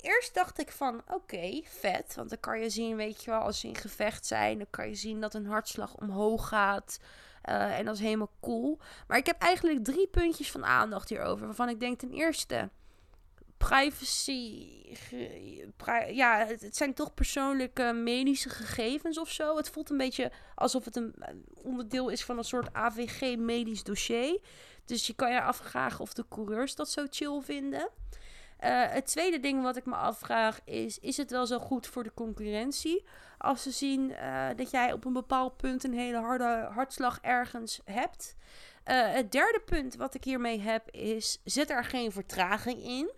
[0.00, 2.14] Eerst dacht ik van, oké, vet.
[2.14, 4.88] Want dan kan je zien, weet je wel, als ze in gevecht zijn, dan kan
[4.88, 6.98] je zien dat een hartslag omhoog gaat.
[7.42, 8.78] Eh, en dat is helemaal cool.
[9.06, 11.46] Maar ik heb eigenlijk drie puntjes van aandacht hierover.
[11.46, 12.70] Waarvan ik denk ten eerste,
[13.58, 14.66] privacy.
[16.08, 19.56] ja, het, het zijn toch persoonlijke medische gegevens of zo.
[19.56, 21.14] Het voelt een beetje alsof het een
[21.54, 24.40] onderdeel is van een soort AVG medisch dossier.
[24.84, 27.90] Dus je kan je afvragen of de coureurs dat zo chill vinden.
[28.58, 32.02] Eh, het tweede ding wat ik me afvraag is: is het wel zo goed voor
[32.02, 33.04] de concurrentie?
[33.38, 37.80] Als ze zien eh, dat jij op een bepaald punt een hele harde hartslag ergens
[37.84, 38.36] hebt.
[38.84, 43.10] Eh, het derde punt wat ik hiermee heb is: zet er geen vertraging in.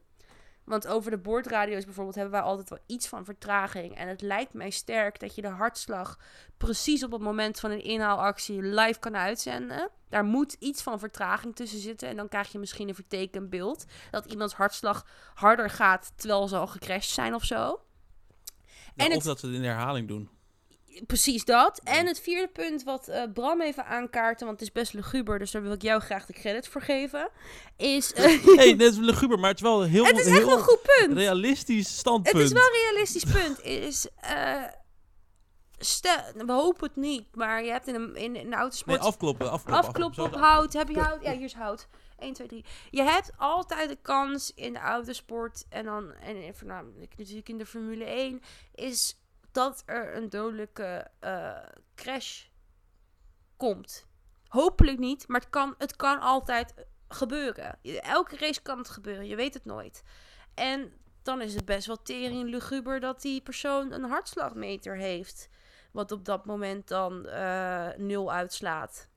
[0.71, 3.97] Want over de boordradio's bijvoorbeeld hebben wij altijd wel iets van vertraging.
[3.97, 6.19] En het lijkt mij sterk dat je de hartslag
[6.57, 9.91] precies op het moment van een inhaalactie live kan uitzenden.
[10.09, 12.09] Daar moet iets van vertraging tussen zitten.
[12.09, 13.85] En dan krijg je misschien een vertekend beeld.
[14.11, 17.81] Dat iemands hartslag harder gaat terwijl ze al gecrashed zijn of zo.
[18.95, 20.31] Ja, en of het- dat ze het in de herhaling doen.
[21.07, 21.81] Precies dat.
[21.85, 25.51] En het vierde punt wat eh, Bram even aankaarten, want het is best luguber, dus
[25.51, 27.31] daar wil ik jou graag de credit voor geven.
[27.77, 28.13] Is.
[28.13, 28.25] eh,
[28.57, 30.63] hey, is luguber, maar het is wel een heel, het is echt heel wel een
[30.63, 31.13] goed punt.
[31.19, 32.37] realistisch standpunt.
[32.37, 33.61] Het is wel een realistisch punt.
[33.63, 34.65] Is, eh,
[35.79, 39.01] stel, we hopen het niet, maar je hebt in een, in, in de Nee, autosport
[39.01, 39.89] afkloppen, afkloppen.
[39.89, 40.73] afkloppen op hout.
[40.73, 41.23] Heb je hout?
[41.23, 41.89] Ja, hier is hout.
[42.19, 42.65] 1, 2, 3.
[42.91, 47.67] Je hebt altijd de kans in de autosport en dan en voornamelijk natuurlijk in de
[47.67, 48.43] Formule 1
[48.75, 49.20] is
[49.53, 51.57] dat er een dodelijke eh,
[51.95, 52.45] crash
[53.57, 54.07] komt.
[54.49, 56.75] Hopelijk niet, maar het kan, het kan altijd
[57.09, 57.79] gebeuren.
[58.01, 60.03] Elke race kan het gebeuren, je weet het nooit.
[60.55, 65.49] En dan is het best wel tering luguber dat die persoon een hartslagmeter heeft.
[65.93, 69.09] Wat op dat moment dan eh, nul uitslaat.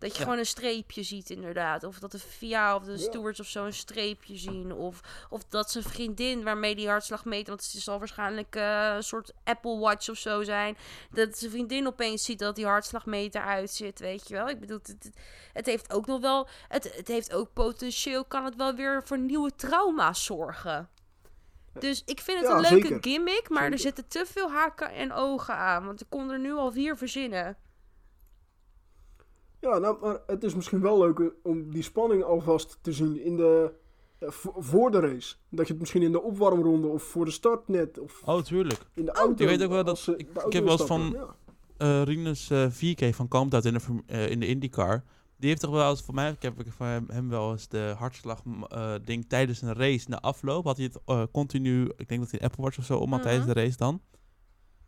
[0.00, 0.24] Dat je Ja.
[0.24, 1.84] gewoon een streepje ziet, inderdaad.
[1.84, 2.96] Of dat de VIA of de Ja.
[2.98, 4.72] stewards of zo een streepje zien.
[4.72, 7.48] Of, of dat zijn vriendin waarmee die hartslag meet.
[7.48, 10.76] Want het zal waarschijnlijk eh, een soort Apple Watch of zo zijn.
[11.10, 13.98] Dat zijn vriendin opeens ziet dat die hartslagmeter uitzit.
[13.98, 14.48] Weet je wel.
[14.48, 15.10] Ik bedoel, het, het,
[15.52, 16.48] het heeft ook nog wel.
[16.68, 18.24] Het, het heeft ook potentieel.
[18.24, 20.88] Kan het wel weer voor nieuwe trauma's zorgen.
[21.78, 22.98] Dus ik vind het Ja, een leuke zeker.
[23.10, 23.48] gimmick.
[23.48, 25.86] Maar er zitten te veel haken en ogen aan.
[25.86, 27.56] Want ik kon er nu al vier verzinnen.
[29.60, 33.24] Ja, nou, maar het is misschien wel leuk eh, om die spanning alvast te zien
[33.24, 33.72] in de,
[34.20, 35.34] vo- voor de race.
[35.48, 38.80] Dat je het misschien in de opwarmronde of voor de start net of Oh, tuurlijk.
[38.94, 39.42] in de auto...
[39.44, 41.34] je weet ook wel dat- ik- heb wel eens van- ja.
[41.76, 45.04] eh Rinus eh 4K van Kamptout in de, eh, in de IndyCar.
[45.36, 48.42] Die heeft toch wel eens, voor mij, ik heb van hem, wel eens de hartslag
[48.68, 52.30] eh, ding tijdens een race, na afloop, had hij het eh, continu, ik denk dat
[52.30, 53.54] hij een Apple Watch of zo om had tijdens Mhm.
[53.54, 54.00] de race dan.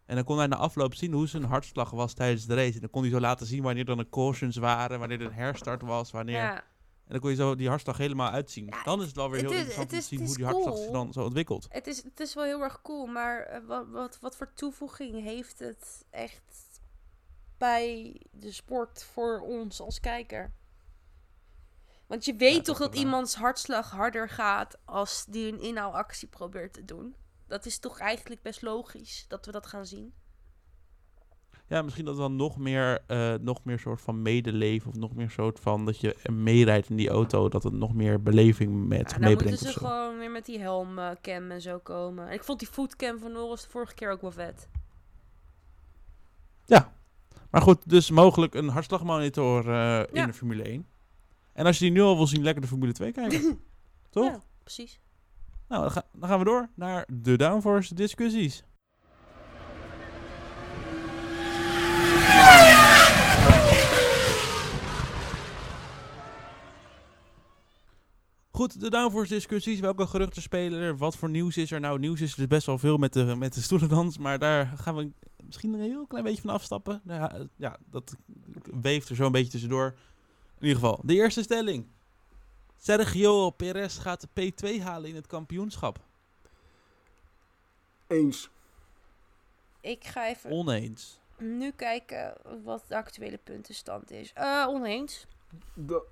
[0.07, 2.75] En dan kon hij na afloop zien hoe zijn hartslag was tijdens de race.
[2.75, 5.33] En dan kon hij zo laten zien wanneer dan de cautions waren, wanneer er een
[5.33, 6.35] herstart was, wanneer...
[6.37, 6.55] Ja.
[6.57, 8.67] En dan kon je zo die hartslag helemaal uitzien.
[8.67, 10.45] Ja, dan is het wel weer heel is- interessant om is- te zien hoe die
[10.45, 11.67] hartslag zich dan zo ontwikkelt.
[11.69, 15.23] Het is, het is wel heel erg cool, maar eh, wat, wat, wat voor toevoeging
[15.23, 16.81] heeft het echt
[17.59, 20.53] bij de sport voor ons als kijker?
[22.07, 22.97] Want je weet dat toch dat waar.
[23.05, 27.15] iemands hartslag harder gaat als die een inhaalactie probeert te doen?
[27.53, 30.13] Dat is toch eigenlijk best logisch dat we dat gaan zien?
[31.67, 34.89] Ja, misschien dat dan nog meer, eh, nog meer soort van medeleven.
[34.89, 37.49] Of nog meer soort van dat je meerijdt in die auto.
[37.49, 39.73] Dat het nog meer beleving met Ja, zich dan moeten meebrengt.
[39.73, 42.29] ze gewoon weer met die helmcam en zo komen.
[42.29, 44.69] En ik vond die footcam van Norris de vorige keer ook wel vet.
[46.65, 46.93] Ja.
[47.51, 50.87] Maar goed, dus mogelijk een hartslagmonitor eh, in de Formule 1.
[51.53, 53.61] En als je die nu al wil zien, lekker de Formule 2 kijken.
[54.11, 54.25] Toch?
[54.25, 55.01] Ja, precies.
[55.73, 58.65] Nou, dan gaan we door naar de downforce discussies.
[68.51, 69.81] Goed, de downforce discussies.
[69.81, 70.97] Welke geruchten spelen er?
[70.97, 71.81] Wat voor nieuws is er?
[71.81, 74.19] Nou, nieuws is er best wel veel met de, met de stoelendans.
[74.19, 75.11] Maar daar gaan we
[75.45, 77.01] misschien een heel klein beetje van afstappen.
[77.05, 78.17] Ja, eh, ja dat
[78.81, 79.95] weeft er zo een beetje tussendoor.
[80.59, 81.87] In ieder geval, de eerste stelling.
[82.85, 85.99] Sergio Perez gaat de P2 halen in het kampioenschap.
[88.07, 88.51] Eens.
[89.81, 91.21] Ik ga even Oneens.
[91.39, 94.33] nu kijken wat de actuele puntenstand is.
[94.33, 95.27] Eh, oneens.
[95.75, 96.03] Dat,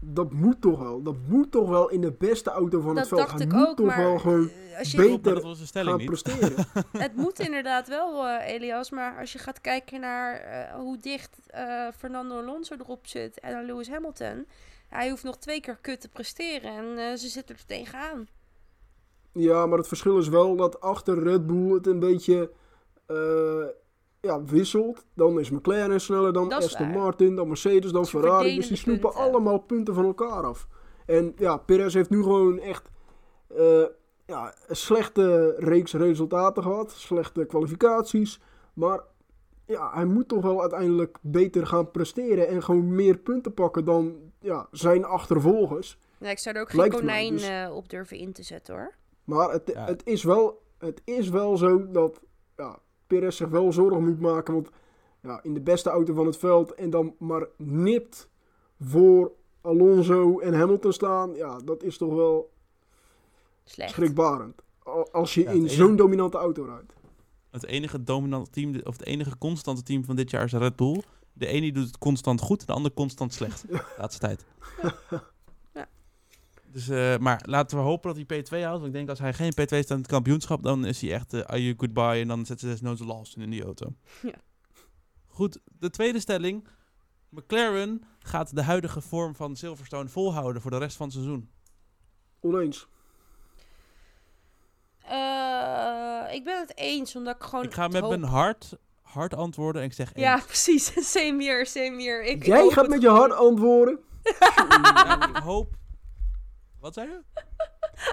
[0.00, 1.02] dat moet toch wel.
[1.02, 3.20] Dat moet toch wel in de beste auto van Dat het veld.
[3.20, 5.66] dacht Hij ik moet ook, toch maar wel gewoon als je, beter dat was de
[5.66, 6.06] stelling gaan niet.
[6.06, 6.66] presteren.
[7.04, 8.90] het moet inderdaad wel, eh, Elias.
[8.90, 13.54] Maar als je gaat kijken naar eh, hoe dicht eh, Fernando Alonso erop zit en
[13.56, 14.46] aan Lewis Hamilton.
[14.88, 18.28] Hij hoeft nog twee keer kut te presteren en eh, ze zitten er tegenaan.
[19.32, 22.50] Ja, maar het verschil is wel dat achter Red Bull het een beetje
[23.06, 23.66] eh,
[24.20, 25.04] ja, wisselt.
[25.14, 26.90] Dan is McLaren sneller dan Dat Aston.
[26.90, 28.54] Martin, dan Mercedes, dan Ferrari.
[28.54, 29.20] Dus die snoepen punten.
[29.20, 30.68] allemaal punten van elkaar af.
[31.06, 32.90] En ja, Perez heeft nu gewoon echt
[33.56, 33.84] eh,
[34.26, 36.90] ja, een slechte reeks resultaten gehad.
[36.90, 38.40] Slechte kwalificaties.
[38.74, 39.00] Maar
[39.66, 42.48] ja, hij moet toch wel uiteindelijk beter gaan presteren.
[42.48, 45.98] En gewoon meer punten pakken dan ja, zijn achtervolgers.
[46.18, 48.94] Ja, ik zou er ook geen konijn dus- eh, op durven in te zetten hoor.
[49.24, 49.84] Maar het, Ja.
[49.84, 52.20] het, is, wel, het is wel zo dat
[52.56, 54.54] ja, Perez zich wel zorgen moet maken.
[54.54, 54.68] Want
[55.22, 58.28] ja, in de beste auto van het veld en dan maar nipt
[58.80, 61.34] voor Alonso en Hamilton staan.
[61.34, 62.50] Ja, dat is toch wel
[63.64, 63.90] Slecht.
[63.90, 64.62] schrikbarend.
[64.82, 66.92] Al- Als je Ja, in zo'n dominante auto rijdt.
[67.50, 71.02] Het enige dominante team, of het enige constante team van dit jaar is Red Bull.
[71.38, 73.64] De ene die doet het constant goed, de ander constant slecht.
[73.98, 74.44] Laatste tijd.
[75.72, 75.88] Ja.
[76.70, 78.72] Dus, eh, maar laten we hopen dat hij P2 houdt.
[78.80, 81.34] Want ik denk als hij geen P2 staat in het kampioenschap, dan is hij echt
[81.34, 82.20] uh, are you goodbye.
[82.20, 83.94] En dan zetten ze desnoods Lawson in die auto.
[84.22, 84.34] Ja.
[85.26, 86.68] Goed, de tweede stelling.
[87.28, 91.50] McLaren gaat de huidige vorm van Silverstone volhouden voor de rest van het seizoen.
[92.40, 92.86] Oneens.
[94.98, 97.64] Eh, ik ben het eens, omdat ik gewoon.
[97.64, 98.76] ik ga met hoop- mijn hart,
[99.12, 101.12] hart antwoorden en ik zeg Ja, precies.
[101.12, 102.26] Same here, same.
[102.26, 103.98] Ik, Jij gaat met je hart antwoorden.
[104.22, 105.76] Ja, ik hoop...
[106.80, 107.20] Wat zei je?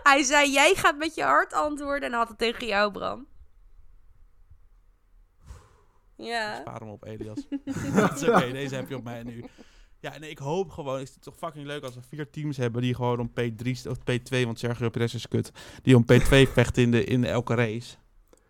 [0.03, 3.27] Hij zei: Jij gaat met je hart antwoorden en had het tegen jou, Bram.
[6.17, 6.55] Ja.
[6.55, 7.47] Spaar hem op, Elias.
[7.95, 9.45] dat is oké, deze heb je op mij nu.
[9.99, 12.81] Ja, nee, ik hoop gewoon, is het toch fucking leuk als we vier teams hebben
[12.81, 16.51] die gewoon om P3 st- of P2, want Sergio Perez is kut, die om P2
[16.51, 17.95] vechten in, de, in elke race.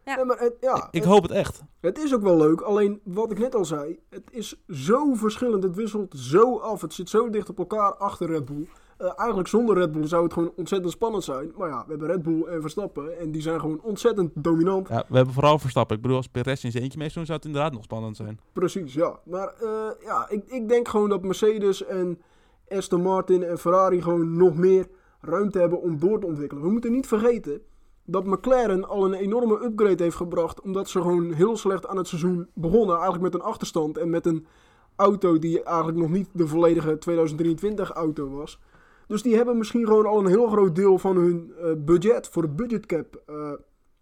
[0.06, 0.24] Ja.
[0.24, 1.64] Maar het, ja, ik het- hoop het echt.
[1.80, 5.64] Het is ook wel leuk, alleen wat ik net al zei, het is zo verschillend,
[5.64, 8.68] het wisselt zo af, het zit zo dicht op elkaar achter Red Bull.
[8.98, 12.08] Eh, eigenlijk zonder Red Bull zou het gewoon ontzettend spannend zijn, maar ja, we hebben
[12.08, 14.88] Red Bull en Verstappen en die zijn gewoon ontzettend dominant.
[14.88, 15.96] Ja, we hebben vooral Verstappen.
[15.96, 18.16] Ik bedoel, als Perez in zijn eentje mee zou doen, zou het inderdaad nog spannend
[18.18, 18.40] zijn.
[18.54, 19.20] Precies, ja.
[19.24, 19.70] Maar eh,
[20.04, 22.22] ja, ik, ik denk gewoon dat Mercedes en
[22.70, 24.88] Aston Martin en Ferrari gewoon nog meer
[25.22, 26.64] ruimte hebben om door te ontwikkelen.
[26.64, 27.62] We moeten niet vergeten
[28.06, 32.08] dat McLaren al een enorme upgrade heeft gebracht, omdat ze gewoon heel slecht aan het
[32.08, 34.48] seizoen begonnen, eigenlijk met een achterstand en met een
[34.96, 38.60] auto die eigenlijk nog niet de volledige 2023 auto was.
[39.08, 42.42] Dus die hebben misschien gewoon al een heel groot deel van hun eh, budget voor
[42.42, 43.52] de budgetcap eh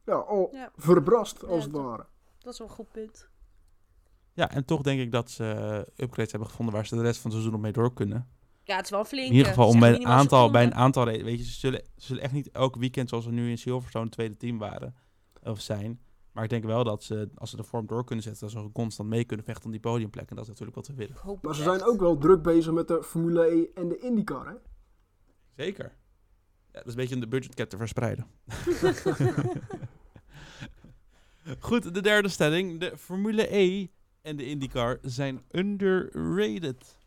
[0.06, 0.72] ja, al Ja.
[0.76, 2.06] verbrast, als Ja, het dat- ware.
[2.39, 3.28] Dat is wel een goed punt.
[4.34, 7.20] Ja, en toch denk ik dat ze eh, upgrades hebben gevonden waar ze de rest
[7.22, 8.28] van het seizoen op mee door kunnen.
[8.63, 9.30] Ja, het is wel een flinke.
[9.30, 12.06] In ieder geval, om bij een, aantal, bij een aantal, weet je, ze zullen, ze
[12.06, 14.95] zullen echt niet elk weekend zoals we nu in Silverstone het tweede team waren,
[15.43, 15.99] of zijn.
[16.32, 18.71] Maar ik denk wel dat ze, als ze de vorm door kunnen zetten, dat ze
[18.71, 20.30] constant mee kunnen vechten om die podiumplek.
[20.30, 21.15] En dat is natuurlijk wat we willen.
[21.41, 24.54] Maar ze zijn ook wel druk bezig met de Formule E en de IndyCar, hè?
[25.56, 25.95] Zeker.
[26.71, 28.28] Ja, dat is een beetje om de budgetcap te verspreiden.
[31.60, 32.80] Goed, de derde stelling.
[32.80, 33.88] De Formule E
[34.21, 36.97] en de IndyCar zijn underrated.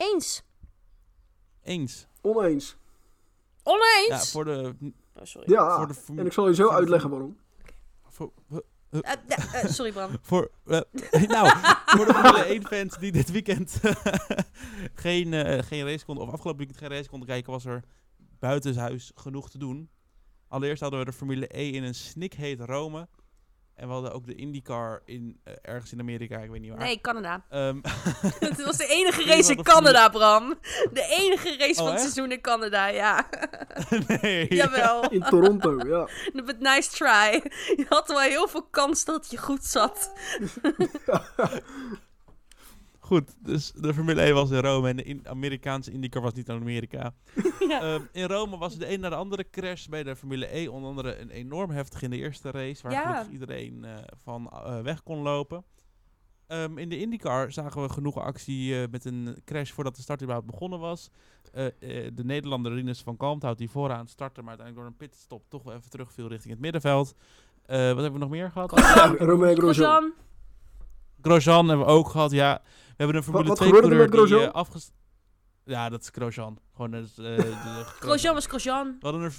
[0.00, 0.42] Eens.
[1.62, 2.06] Eens.
[2.20, 2.76] Oneens.
[3.62, 4.06] Oneens.
[4.08, 4.74] Ja, voor de...
[5.14, 5.52] Oh, sorry.
[5.52, 7.36] Ja, voor de en ik zal je zo uitleggen waarom.
[8.08, 8.32] Voor,
[8.90, 10.10] Eh, ja, eh, sorry, Bram.
[10.22, 10.80] voor, eh,
[11.26, 11.48] nou,
[11.96, 13.80] voor de Formule 1 fans die dit weekend
[14.94, 17.84] geen, eh, geen race konden, of afgelopen weekend geen race konden kijken, was er
[18.38, 19.90] buitenshuis genoeg te doen.
[20.48, 23.08] Allereerst hadden we de Formule E in een snikheet Rome.
[23.80, 26.78] En we hadden ook de IndyCar in, eh, ergens in Amerika, ik weet niet waar.
[26.78, 27.44] Nee, Canada.
[27.48, 27.80] Ehm,
[28.48, 30.54] Het was de enige race in Canada, Bram.
[30.92, 33.28] De enige race Oh, van het seizoen in Canada, ja.
[34.22, 34.54] nee.
[34.54, 35.10] Jawel.
[35.10, 36.08] In Toronto, ja.
[36.44, 37.50] But nice try.
[37.76, 40.12] Je had wel heel veel kans dat je goed zat.
[43.10, 46.48] Goed, dus de Formule 1 was in Rome en de in Amerikaanse IndyCar was niet
[46.48, 47.12] in Amerika.
[47.68, 47.80] Ja.
[47.80, 50.68] Ehm, in Rome was de een na de andere crash bij de Formule E.
[50.68, 53.26] Onder andere een enorm heftig in de eerste race, waar Ja.
[53.30, 55.64] iedereen eh, van eh, weg kon lopen.
[56.46, 60.20] Ehm, in de IndyCar zagen we genoeg actie eh, met een crash voordat de start
[60.22, 61.10] überhaupt begonnen was.
[61.52, 61.72] Eh, eh,
[62.14, 65.74] de Nederlander Rinus van Kalmthout die vooraan startte, maar uiteindelijk door een pitstop toch wel
[65.74, 67.14] even terugviel richting het middenveld.
[67.66, 68.72] Eh, wat hebben we nog meer gehad?
[69.18, 70.12] Romain Grosjean.
[71.22, 71.68] Grosjean.
[71.68, 72.62] Hebben we ook gehad, ja.
[72.64, 74.90] We hebben een Formule wat 2 gebeurde er coureur die afges...
[75.64, 76.58] Ja, dat is Grosjean.
[76.74, 78.86] Gewoon eh, de, Grosjean was Grosjean.
[78.86, 79.32] We hadden een...
[79.32, 79.38] v-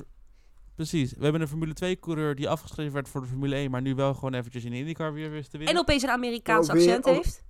[0.76, 1.14] Precies.
[1.14, 3.96] We hebben een Formule 2 coureur die afgeschreven werd voor de Formule 1, maar nu
[3.96, 5.76] wel gewoon eventjes in de IndyCar weer wist te winnen.
[5.76, 7.44] En opeens een Amerikaans Nou, accent heeft.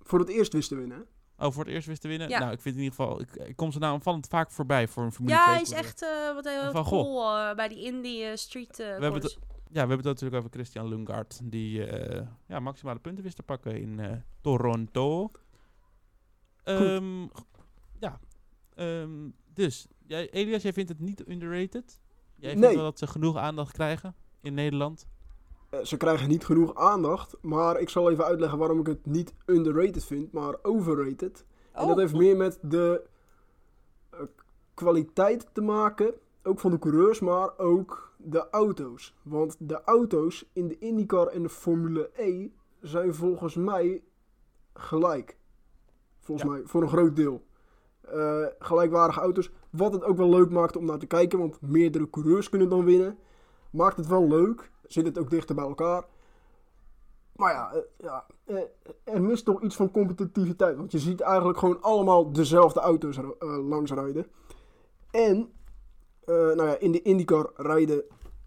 [0.00, 1.06] Voor het eerst wist te winnen.
[1.38, 2.28] Oh, voor het eerst wist te winnen?
[2.28, 2.38] Ja.
[2.38, 3.20] Nou, ik vind in ieder geval...
[3.20, 5.70] Ik, ik kom ze nou opvallend vaak voorbij voor een Formule Ja, 2 hij is
[5.72, 7.02] echt eh, wat heel Van, goh.
[7.02, 9.36] cool eh, bij die Indie Street We hebben course.
[9.66, 13.42] Ja, we hebben het natuurlijk over Christian Lundgaard, die eh, ja, maximale punten wist te
[13.42, 15.30] pakken in eh, Toronto.
[16.64, 17.42] Ehm, g-
[17.98, 18.20] ja,
[18.74, 22.00] Ehm, dus, jij, Elias, jij vindt het niet underrated?
[22.36, 22.74] Jij vindt Nee.
[22.74, 25.06] wel dat ze genoeg aandacht krijgen in Nederland?
[25.70, 29.34] Eh, ze krijgen niet genoeg aandacht, maar ik zal even uitleggen waarom ik het niet
[29.46, 31.44] underrated vind, maar overrated.
[31.72, 31.88] En Oh.
[31.88, 33.06] dat heeft meer met de
[34.74, 36.14] kwaliteit te maken,
[36.46, 39.14] ook van de coureurs, maar ook de auto's.
[39.22, 42.48] Want de auto's in de IndyCar en de Formule E
[42.80, 44.02] zijn volgens mij
[44.74, 45.36] gelijk.
[46.20, 46.54] Volgens Ja.
[46.54, 47.44] mij, voor een groot deel.
[48.00, 52.10] Eh, gelijkwaardige auto's, wat het ook wel leuk maakt om naar te kijken, want meerdere
[52.10, 53.18] coureurs kunnen dan winnen.
[53.70, 56.04] Maakt het wel leuk, zit het ook dichter bij elkaar.
[57.36, 58.62] Maar ja, eh, ja eh,
[59.04, 60.76] er mist toch iets van competitiviteit.
[60.76, 64.26] Want je ziet eigenlijk gewoon allemaal dezelfde auto's eh, langsrijden.
[65.10, 65.52] En
[66.26, 68.04] nou ja, in de IndyCar rijden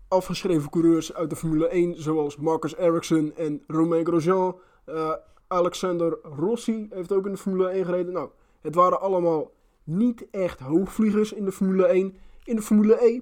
[0.07, 4.59] afgeschreven coureurs uit de Formule 1, zoals Marcus Ericsson en Romain Grosjean.
[4.85, 5.13] Eh,
[5.47, 8.13] Alexander Rossi heeft ook in de Formule 1 gereden.
[8.13, 8.29] Nou,
[8.61, 9.51] het waren allemaal
[9.83, 12.15] niet echt hoogvliegers in de Formule 1.
[12.43, 13.21] In de Formule E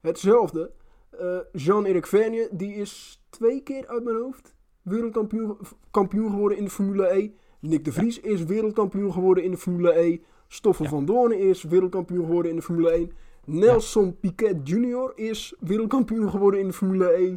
[0.00, 0.70] hetzelfde.
[1.10, 5.56] Eh, Jean-Eric Vergne, die is twee keer uit mijn hoofd wereldkampioen
[5.90, 7.30] kampioen geworden in de Formule E.
[7.60, 10.20] Nick de Vries is wereldkampioen geworden in de Formule E.
[10.48, 10.90] Stoffel Ja.
[10.90, 13.12] van Doorn is wereldkampioen geworden in de Formule 1.
[13.48, 15.12] Nelson Piquet Jr.
[15.14, 17.36] is wereldkampioen geworden in de Formule E.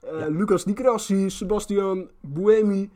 [0.00, 0.26] Eh, Ja.
[0.28, 2.90] Lucas Di Grassi, Sebastian Buemi.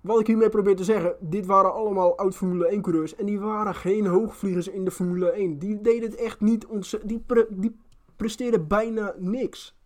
[0.00, 3.14] Wat ik hiermee probeer te zeggen, dit waren allemaal oud Formule 1 coureurs.
[3.14, 5.58] En die waren geen hoogvliegers in de Formule 1.
[5.58, 7.10] Die deden het echt niet ontzettend.
[7.10, 7.76] Die, pre- die
[8.16, 9.76] presteerden bijna niks.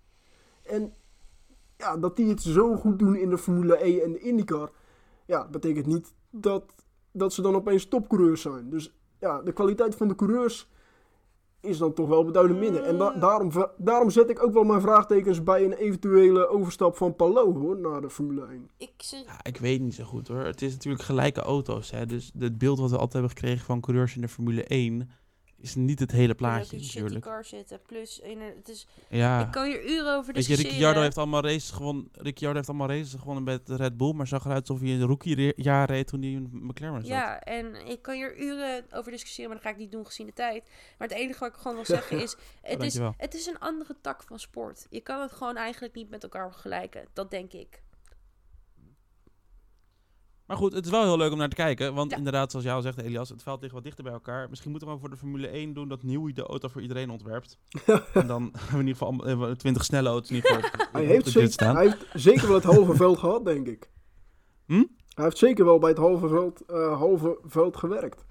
[0.63, 0.93] En
[1.77, 4.71] ja, dat die het zo goed doen in de Formule E en de IndyCar.
[5.27, 6.65] Ja, betekent niet dat,
[7.13, 8.71] dat ze dan opeens topcoureurs zijn.
[8.71, 10.71] Dus ja, de kwaliteit van de coureurs
[11.61, 12.83] is dan toch wel beduidend minder.
[12.83, 17.17] En da- daarom, daarom zet ik ook wel mijn vraagtekens bij een eventuele overstap van
[17.17, 18.69] Palou hoor, naar de Formule 1.
[18.79, 20.39] Ik zeg, Ja, ik weet niet zo goed hoor.
[20.45, 21.91] Het is natuurlijk gelijke auto's.
[21.91, 22.07] Hè?
[22.07, 25.11] Dus het beeld wat we altijd hebben gekregen van coureurs in de Formule 1
[25.61, 27.25] is niet het hele plaatje natuurlijk.
[27.25, 27.81] car zitten.
[27.87, 29.41] Plus, in het is, Ja.
[29.41, 30.71] ik kan hier uren over Weet je, discussiëren.
[30.71, 32.09] Ricciardo heeft allemaal races gewonnen.
[32.13, 35.91] Ricciardo heeft allemaal races gewonnen met Red Bull, maar zag eruit alsof hij een rookie-jaar
[35.91, 37.07] reed toen hij in McLaren zat.
[37.11, 40.27] Ja, en ik kan hier uren over discussiëren, maar dat ga ik niet doen gezien
[40.27, 40.65] de tijd.
[40.99, 43.97] Maar het enige wat ik gewoon wil zeggen is, het is, het is een andere
[44.01, 44.87] tak van sport.
[44.91, 47.07] Je kan het gewoon eigenlijk niet met elkaar vergelijken.
[47.13, 47.83] Dat denk ik.
[50.51, 51.95] Maar goed, het is wel heel leuk om naar te kijken.
[51.95, 52.17] Want Ja.
[52.17, 54.49] inderdaad, zoals jij al zegt, Elias, het veld ligt wat dichter bij elkaar.
[54.49, 57.59] Misschien moeten we voor de Formule 1 doen dat Nieuwie de auto voor iedereen ontwerpt.
[58.15, 60.57] en dan hebben we in ieder geval allemaal- hebben we 20 snelle auto's geval.
[60.57, 61.75] op- Hij heeft, zeker, staan.
[61.77, 63.91] hij heeft zeker wel het halve veld gehad, denk ik.
[64.67, 64.85] Hm?
[65.15, 68.25] Hij heeft zeker wel bij het halve veld, eh, halve veld gewerkt.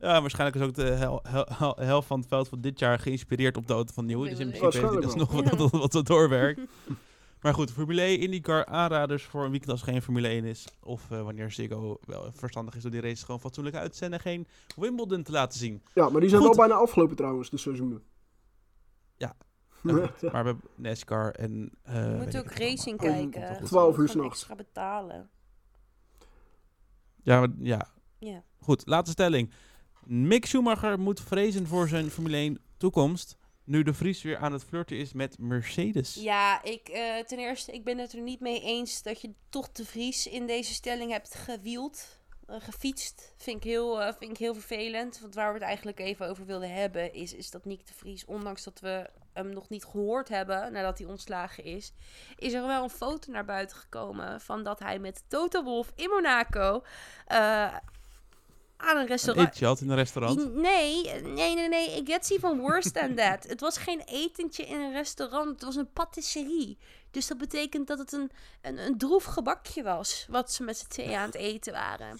[0.00, 2.98] Ja, waarschijnlijk is ook de hel, hel- hel- helft van het veld van dit jaar
[2.98, 4.30] geïnspireerd op de auto van Nieuwie.
[4.30, 6.60] Dus in principe heeft hij wat, wat, wat, wat doorwerkt.
[7.44, 10.66] Maar goed, Formule 1, IndyCar, aanraders voor een weekend als er geen Formule 1 is.
[10.80, 14.20] Of eh, wanneer Ziggo wel verstandig is door die race gewoon fatsoenlijk uit te zenden.
[14.20, 15.82] Geen Wimbledon te laten zien.
[15.94, 16.56] Ja, maar die zijn Goed.
[16.56, 18.02] wel bijna afgelopen trouwens, de seizoenen.
[19.16, 19.36] Ja.
[19.82, 21.70] Nou goed, maar we hebben NASCAR en...
[21.82, 22.68] eh, Je moet ook allemaal.
[22.68, 23.64] racing Om kijken.
[23.64, 24.38] 12 Je uur moet gewoon s'nachts.
[24.38, 25.30] extra betalen.
[27.22, 28.42] Ja, maar, ja, Ja.
[28.60, 28.86] goed.
[28.86, 29.50] Laatste stelling.
[30.06, 33.36] Mick Schumacher moet vrezen voor zijn Formule 1 toekomst.
[33.64, 36.14] Nu de Vries weer aan het flirten is met Mercedes.
[36.14, 39.72] Ja, ik, eh, ten eerste, ik ben het er niet mee eens dat je toch
[39.72, 42.22] de Vries in deze stelling hebt gewield.
[42.46, 43.34] eh, gefietst.
[43.36, 45.20] Vind ik, heel, eh, vind ik heel vervelend.
[45.20, 48.24] Want waar we het eigenlijk even over wilden hebben, is, is dat Nick de Vries,
[48.24, 51.92] ondanks dat we hem nog niet gehoord hebben nadat hij ontslagen is,
[52.36, 56.08] is er wel een foto naar buiten gekomen van dat hij met Toto Wolff in
[56.08, 56.82] Monaco
[58.76, 59.48] aan een Een restaurant.
[59.48, 60.54] eetje had in een restaurant.
[60.54, 61.96] Nee, nee, nee, nee.
[61.96, 63.44] It gets even worse than that.
[63.48, 65.48] Het was geen etentje in een restaurant.
[65.48, 66.78] Het was een patisserie.
[67.10, 68.30] Dus dat betekent dat het een,
[68.62, 70.26] een, een droef gebakje was.
[70.30, 72.18] Wat ze met z'n tweeën aan het eten waren.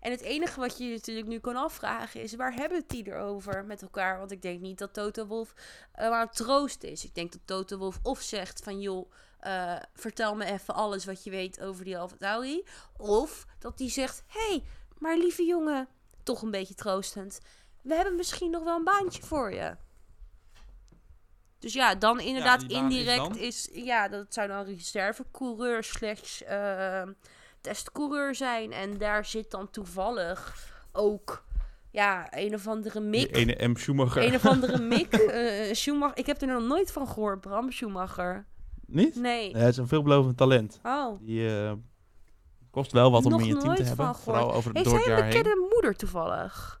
[0.00, 2.34] En het enige wat je je natuurlijk nu kan afvragen is...
[2.34, 4.18] waar hebben die erover met elkaar?
[4.18, 5.54] Want ik denk niet dat Toto Wolf
[6.00, 7.04] uh, het troost is.
[7.04, 8.80] Ik denk dat Toto Wolf of zegt van...
[8.80, 9.10] joh,
[9.46, 12.64] uh, vertel me even alles wat je weet over die Alfa Tauri.
[12.96, 14.22] Of dat hij zegt...
[14.26, 14.62] hey,
[15.02, 15.88] maar lieve jongen,
[16.22, 17.40] toch een beetje troostend...
[17.82, 19.76] we hebben misschien nog wel een baantje voor je.
[21.58, 27.02] Dus ja, dan inderdaad indirect is is, Ja, dat zou dan reservecoureur slash eh,
[27.60, 28.72] testcoureur zijn.
[28.72, 31.44] En daar zit dan toevallig ook...
[31.90, 33.36] Ja, een of andere Die Mick.
[33.36, 33.76] ene M.
[33.76, 34.22] Schumacher.
[34.22, 35.12] Een of andere Mick.
[35.12, 36.18] eh, Schumacher.
[36.18, 38.46] Ik heb er nog nooit van gehoord, Bram Schumacher.
[38.86, 39.14] Niet?
[39.14, 39.52] Nee.
[39.52, 40.80] Nee, hij is een veelbelovend talent.
[40.82, 41.16] Oh.
[41.20, 41.72] Die eh,
[42.72, 44.14] kost wel wat om in je team te hebben.
[44.14, 45.42] Vooral over Heeft door het hij jaar een heen.
[45.42, 46.80] bekende moeder toevallig?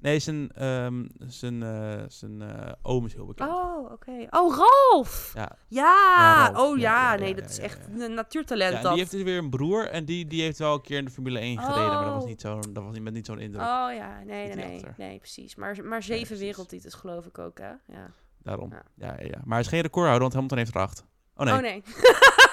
[0.00, 3.50] Nee, zijn, ehm, zijn, eh, zijn eh, oom is heel bekend.
[3.50, 4.26] Oh, oké.
[4.30, 5.32] Oh, Ralf!
[5.34, 5.52] Ja.
[5.68, 5.82] Ja!
[6.16, 6.66] Ja, Ralf.
[6.68, 9.50] Oh Ja, nee, dat is echt een natuurtalent Ja, en die heeft dus weer een
[9.50, 12.12] broer en die, die heeft wel een keer in de Formule 1 gereden, maar dat
[12.12, 12.28] was Oh.
[12.28, 13.62] niet zo, dat was niet met niet zo'n indruk.
[13.62, 15.18] Oh ja, nee, nee, nee.
[15.18, 15.54] precies.
[15.54, 17.68] Maar, maar zeven wereldtitels geloof ik ook, hè?
[17.86, 18.10] Ja.
[18.42, 18.70] Daarom.
[18.70, 18.82] Ja.
[18.94, 19.06] Ja.
[19.18, 21.04] Ja, ja, Maar hij is geen recordhouder, want Hamilton heeft er acht.
[21.36, 21.54] Oh nee.
[21.54, 21.82] Oh nee.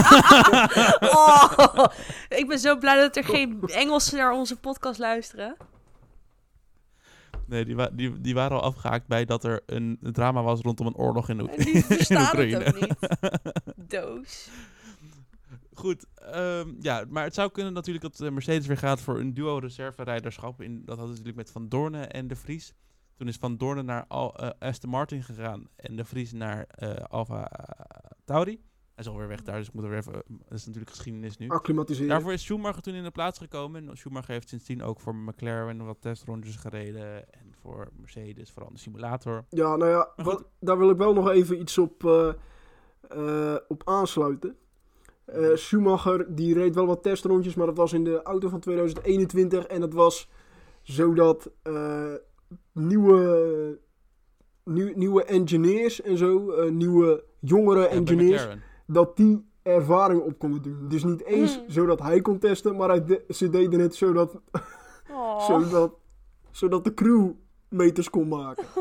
[1.18, 1.84] oh,
[2.28, 5.56] ik ben zo blij dat er geen Engelsen naar onze podcast luisteren.
[7.46, 10.86] Nee, die, wa- die, die waren al afgehaakt bij dat er een drama was rondom
[10.86, 12.66] een oorlog in, Oek- En die het Oekraïne.
[12.66, 12.94] ook niet.
[13.90, 14.48] Doos.
[15.74, 19.34] Goed, ehm, ja, maar het zou kunnen natuurlijk dat eh, Mercedes weer gaat voor een
[19.34, 20.60] duo reserverijderschap.
[20.62, 22.72] In, dat hadden ze natuurlijk met Van Doornen en De Vries.
[23.16, 27.04] Toen is Van Doornen naar Al, eh, Aston Martin gegaan en De Vries naar eh
[27.08, 27.50] Alfa
[28.24, 28.60] Tauri.
[29.00, 30.12] Hij is alweer weg daar, dus ik moet er weer even...
[30.12, 31.48] Dat is natuurlijk geschiedenis nu.
[31.48, 32.08] Acclimatiseren.
[32.08, 33.88] Daarvoor is Schumacher toen in de plaats gekomen.
[33.88, 37.32] En Schumacher heeft sindsdien ook voor McLaren wat testrondjes gereden.
[37.32, 39.44] En voor Mercedes, vooral de simulator.
[39.48, 42.28] Ja, nou ja, wat, daar wil ik wel nog even iets op, eh,
[43.08, 44.56] eh, op aansluiten.
[45.24, 49.64] Eh, Schumacher die reed wel wat testrondjes, maar dat was in de auto van 2021.
[49.66, 50.28] En dat was
[50.82, 52.14] zodat eh,
[52.72, 53.78] nieuwe,
[54.64, 58.48] nieuw- nieuwe engineers en zo, nieuwe jongere engineers.
[58.92, 60.88] Dat die ervaring op konden doen.
[60.88, 61.64] Dus niet eens Mm.
[61.70, 64.40] zodat hij kon testen, maar hij de- ze deden het zodat,
[65.10, 65.44] Oh.
[65.48, 65.92] zodat,
[66.50, 67.30] zodat de crew
[67.68, 68.64] meters kon maken.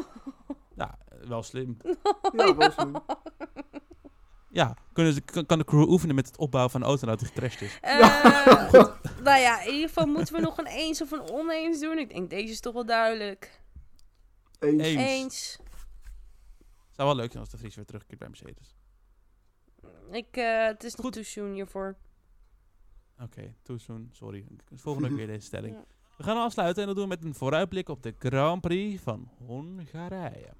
[0.75, 0.97] Ja,
[1.27, 1.77] wel slim.
[2.35, 2.93] Ja, was slim.
[4.51, 7.27] Ja, kunnen ze, kan, de crew oefenen met het opbouwen van een auto nadat die
[7.27, 7.77] gecrashed is.
[7.81, 7.99] Eh,
[9.23, 11.97] nou ja, in ieder geval moeten we nog een eens of een oneens doen.
[11.97, 13.61] Ik denk deze is toch wel duidelijk.
[14.59, 14.81] Eens.
[14.83, 15.01] Eens.
[15.01, 15.59] Eens.
[16.91, 18.77] Zou wel leuk zijn als de Vries weer terugkeert bij Mercedes.
[20.11, 21.13] Ik, eh, het is nog Goed.
[21.13, 21.95] too soon hiervoor.
[23.21, 24.09] Oké, too soon.
[24.11, 24.45] Sorry.
[24.75, 25.75] Volgende keer deze stelling.
[25.75, 25.83] Ja.
[26.17, 29.29] We gaan afsluiten en dat doen we met een vooruitblik op de Grand Prix van
[29.45, 30.53] Hongarije.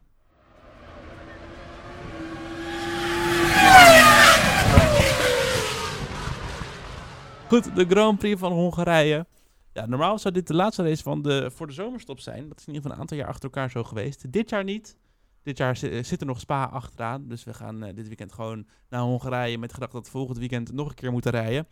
[7.48, 9.26] Goed, de Grand Prix van Hongarije.
[9.74, 12.48] Ja, normaal zou dit de laatste race van de, voor de zomerstop zijn.
[12.50, 14.32] Dat is in ieder geval een aantal jaar achter elkaar zo geweest.
[14.32, 14.98] Dit jaar niet.
[15.44, 17.28] Dit jaar zi- zit er nog Spa achteraan.
[17.28, 20.38] Dus we gaan eh, dit weekend gewoon naar Hongarije met de gedachte dat we volgend
[20.38, 21.68] weekend nog een keer moeten rijden.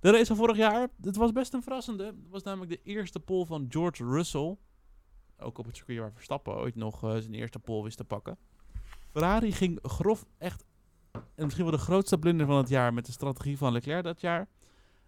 [0.00, 2.04] De race van vorig jaar, het was best een verrassende.
[2.04, 4.56] Het was namelijk de eerste pole van George Russell.
[5.38, 8.36] Ook op het circuit waar Verstappen ooit nog eh, zijn eerste pole wist te pakken.
[9.10, 10.64] Ferrari ging grof echt,
[11.12, 14.20] en misschien wel de grootste blunder van het jaar met de strategie van Leclerc dat
[14.20, 14.48] jaar.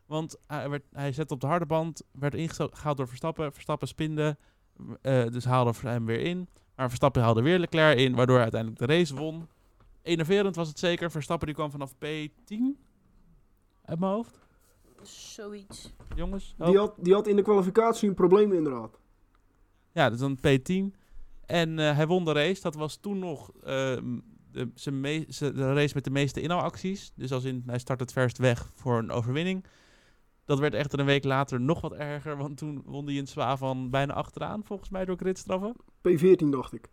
[0.06, 3.52] Want hij, werd, hij zette op de harde band, werd ingehaald door Verstappen.
[3.52, 4.36] Verstappen spinde,
[5.02, 6.48] eh, dus haalde hem weer in.
[6.76, 9.48] Maar Verstappen haalde weer Leclerc in, waardoor hij uiteindelijk de race won.
[10.02, 11.10] Enerverend was het zeker.
[11.10, 12.80] Verstappen die kwam vanaf P10
[13.84, 14.38] uit mijn hoofd.
[15.02, 15.92] Zoiets.
[16.14, 18.98] Jongens, Die had, die had in de kwalificatie een probleem inderdaad.
[19.92, 20.96] Ja, dus dan P10.
[21.46, 22.62] En eh, hij won de race.
[22.62, 24.18] Dat was toen nog ehm,
[24.52, 25.02] de, zijn-
[25.54, 27.12] de race met de meeste inhaalacties.
[27.14, 29.64] Dus als in, hij start het verst weg voor een overwinning.
[30.46, 32.36] Dat werd echter een week later nog wat erger.
[32.36, 35.74] Want toen won hij een zwa van bijna achteraan, volgens mij door gridstraffen.
[36.08, 36.88] P14 dacht ik.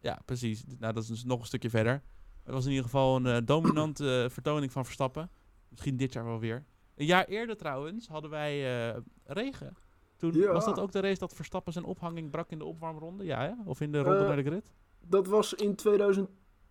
[0.00, 0.64] Ja, precies.
[0.78, 2.02] Nou, dat is dus nog een stukje verder.
[2.44, 5.30] Het was in ieder geval een eh, dominante eh, vertoning van Verstappen.
[5.68, 6.64] Misschien dit jaar wel weer.
[6.94, 9.76] Een jaar eerder trouwens hadden wij eh, regen.
[10.16, 10.52] Toen Ja.
[10.52, 13.24] was dat ook de race dat Verstappen zijn ophanging brak in de opwarmronde?
[13.24, 13.52] Ja, hè?
[13.64, 14.72] Of in de ronde naar de grid?
[15.00, 15.74] Dat was in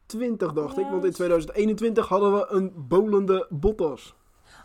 [0.07, 1.15] 2020 dacht ik, want in Ja.
[1.15, 4.15] 2021 hadden we een bolende Bottas.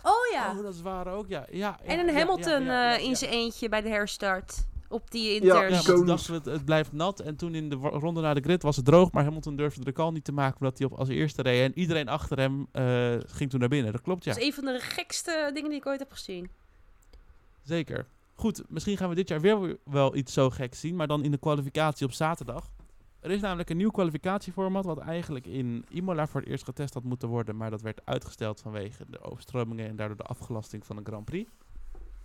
[0.06, 0.50] Oh ja.
[0.56, 1.46] Oh, dat is waar ook, ja.
[1.50, 3.88] ja, ja en een ja, Hamilton ja, ja, ja, eh, in zijn eentje bij de
[3.88, 4.66] herstart.
[4.88, 7.20] Op die Ja, Ja, dachten we, het, het blijft nat.
[7.20, 9.12] En toen in de ronde naar de grid was het droog.
[9.12, 11.62] Maar Hamilton durfde de call niet te maken omdat hij op als eerste reed.
[11.62, 13.92] En iedereen achter hem eh, ging toen naar binnen.
[13.92, 14.32] Dat klopt, ja.
[14.32, 16.50] Dat is een van de gekste dingen die ik ooit heb gezien.
[17.62, 18.06] Zeker.
[18.34, 21.30] Goed, misschien gaan we dit jaar weer wel iets zo geks zien, maar dan in
[21.30, 22.70] de kwalificatie op zaterdag.
[23.26, 27.02] Er is namelijk een nieuw kwalificatieformat wat eigenlijk in Imola voor het eerst getest had
[27.02, 31.04] moeten worden, maar dat werd uitgesteld vanwege de overstromingen en daardoor de afgelasting van een
[31.04, 31.50] Grand Prix.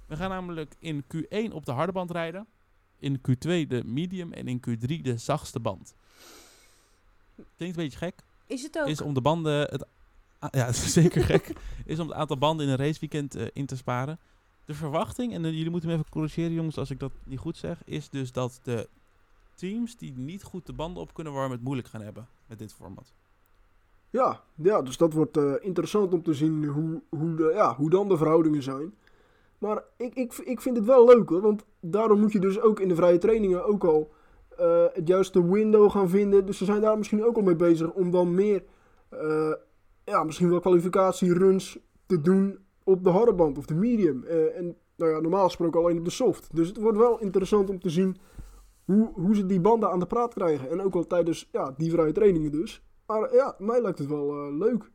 [0.08, 2.48] We gaan namelijk in Q1 op de harde band rijden.
[3.00, 5.96] In Q2 de medium en in Q3 de zachtste band.
[7.36, 8.16] Klinkt een beetje gek.
[8.48, 8.88] Is het ook?
[8.88, 9.60] Is om de banden...
[9.60, 9.86] Het,
[10.52, 11.54] ja, het is zeker gek.
[11.86, 14.20] Is om het aantal banden in een raceweekend eh, in te sparen.
[14.66, 17.58] De verwachting, en eh, jullie moeten me even corrigeren jongens als ik dat niet goed
[17.58, 18.90] zeg, is dus dat de
[19.62, 22.74] teams die niet goed de banden op kunnen warmen het moeilijk gaan hebben met dit
[22.74, 23.14] format.
[24.10, 27.90] Ja, ja dus dat wordt eh, interessant om te zien hoe, hoe, de, ja, hoe
[27.90, 28.94] dan de verhoudingen zijn.
[29.58, 32.80] Maar ik, ik, ik vind het wel leuk hoor, want daarom moet je dus ook
[32.80, 34.12] in de vrije trainingen ook al
[34.58, 36.46] eh, het juiste window gaan vinden.
[36.46, 38.64] Dus ze zijn daar misschien ook al mee bezig om dan meer,
[39.10, 39.54] eh,
[40.04, 44.24] ja, misschien wel kwalificatieruns te doen op de harde band of de medium.
[44.24, 46.50] En nou ja, normaal gesproken alleen op de soft.
[46.54, 48.18] Dus het wordt wel interessant om te zien
[48.86, 50.70] hoe, hoe ze die banden aan de praat krijgen.
[50.70, 52.84] En ook al tijdens ja, die vrije trainingen dus.
[53.06, 54.92] Maar ja, mij lijkt het wel eh, leuk.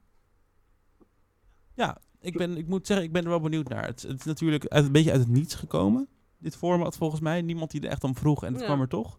[1.74, 3.86] Ja, ik, ben, ik moet zeggen, ik ben er wel benieuwd naar.
[3.86, 6.08] Het, het is natuurlijk uit, een beetje uit het niets gekomen,
[6.38, 7.42] dit format volgens mij.
[7.42, 8.66] Niemand die er echt om vroeg en het Ja.
[8.66, 9.18] kwam er toch.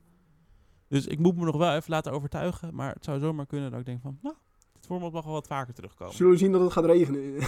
[0.87, 2.75] Dus ik moet me nog wel even laten overtuigen.
[2.75, 4.35] Maar het zou zomaar kunnen dat ik denk van, nou,
[4.73, 6.13] dit format mag wel wat vaker terugkomen.
[6.15, 7.33] Zullen we zien dat het gaat regenen?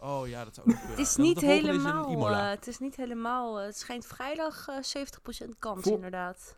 [0.00, 0.96] Oh ja, dat zou ook kunnen.
[0.96, 2.10] Het is niet is helemaal.
[2.10, 2.44] Imola.
[2.44, 3.58] eh, het is niet helemaal.
[3.60, 6.56] eh, het schijnt vrijdag eh 70% kans, Vol- inderdaad.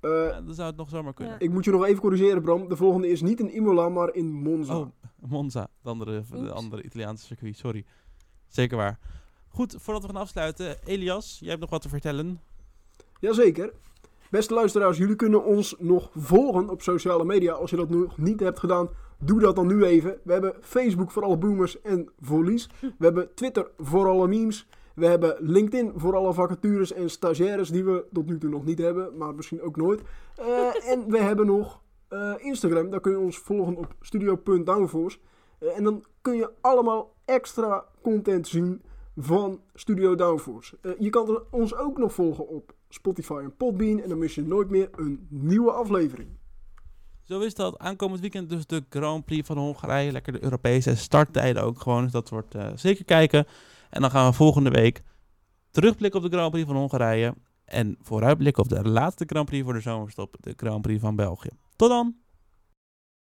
[0.00, 1.34] Eh, Ja, dan zou het nog zomaar kunnen.
[1.34, 1.40] Ja.
[1.40, 2.68] Ik moet je nog even corrigeren, Bram.
[2.68, 4.76] De volgende is niet in Imola, maar in Monza.
[4.78, 4.86] Oh,
[5.16, 7.84] Monza, de andere, de andere Italiaanse circuit, sorry.
[8.46, 8.98] Zeker waar.
[9.48, 12.40] Goed, voordat we gaan afsluiten, Elias, jij hebt nog wat te vertellen.
[13.20, 13.72] Jazeker.
[14.30, 17.52] Beste luisteraars, jullie kunnen ons nog volgen op sociale media.
[17.52, 18.88] Als je dat nog niet hebt gedaan,
[19.18, 20.18] doe dat dan nu even.
[20.24, 22.70] We hebben Facebook voor alle boomers en volleys.
[22.80, 24.68] We hebben Twitter voor alle memes.
[24.98, 28.78] We hebben LinkedIn voor alle vacatures en stagiaires die we tot nu toe nog niet
[28.78, 30.02] hebben, maar misschien ook nooit.
[30.36, 32.90] Eh, en we hebben nog eh, Instagram.
[32.90, 35.18] Daar kun je ons volgen op studio.downforce.
[35.58, 38.82] Eh, en dan kun je allemaal extra content zien
[39.16, 40.78] van Studio Downforce.
[40.98, 44.00] Je kan ons ook nog volgen op Spotify en Podbean.
[44.00, 46.37] En dan mis je nooit meer een nieuwe aflevering.
[47.28, 47.78] Zo is dat.
[47.78, 50.12] Aankomend weekend dus de Grand Prix van Hongarije.
[50.12, 52.02] Lekker de Europese starttijden ook gewoon.
[52.02, 53.46] Dus dat wordt eh, zeker kijken.
[53.90, 55.02] En dan gaan we volgende week
[55.70, 57.34] terugblikken op de Grand Prix van Hongarije.
[57.64, 60.36] En vooruitblikken op de laatste Grand Prix voor de zomerstop.
[60.40, 61.50] De Grand Prix van België.
[61.76, 62.14] Tot dan!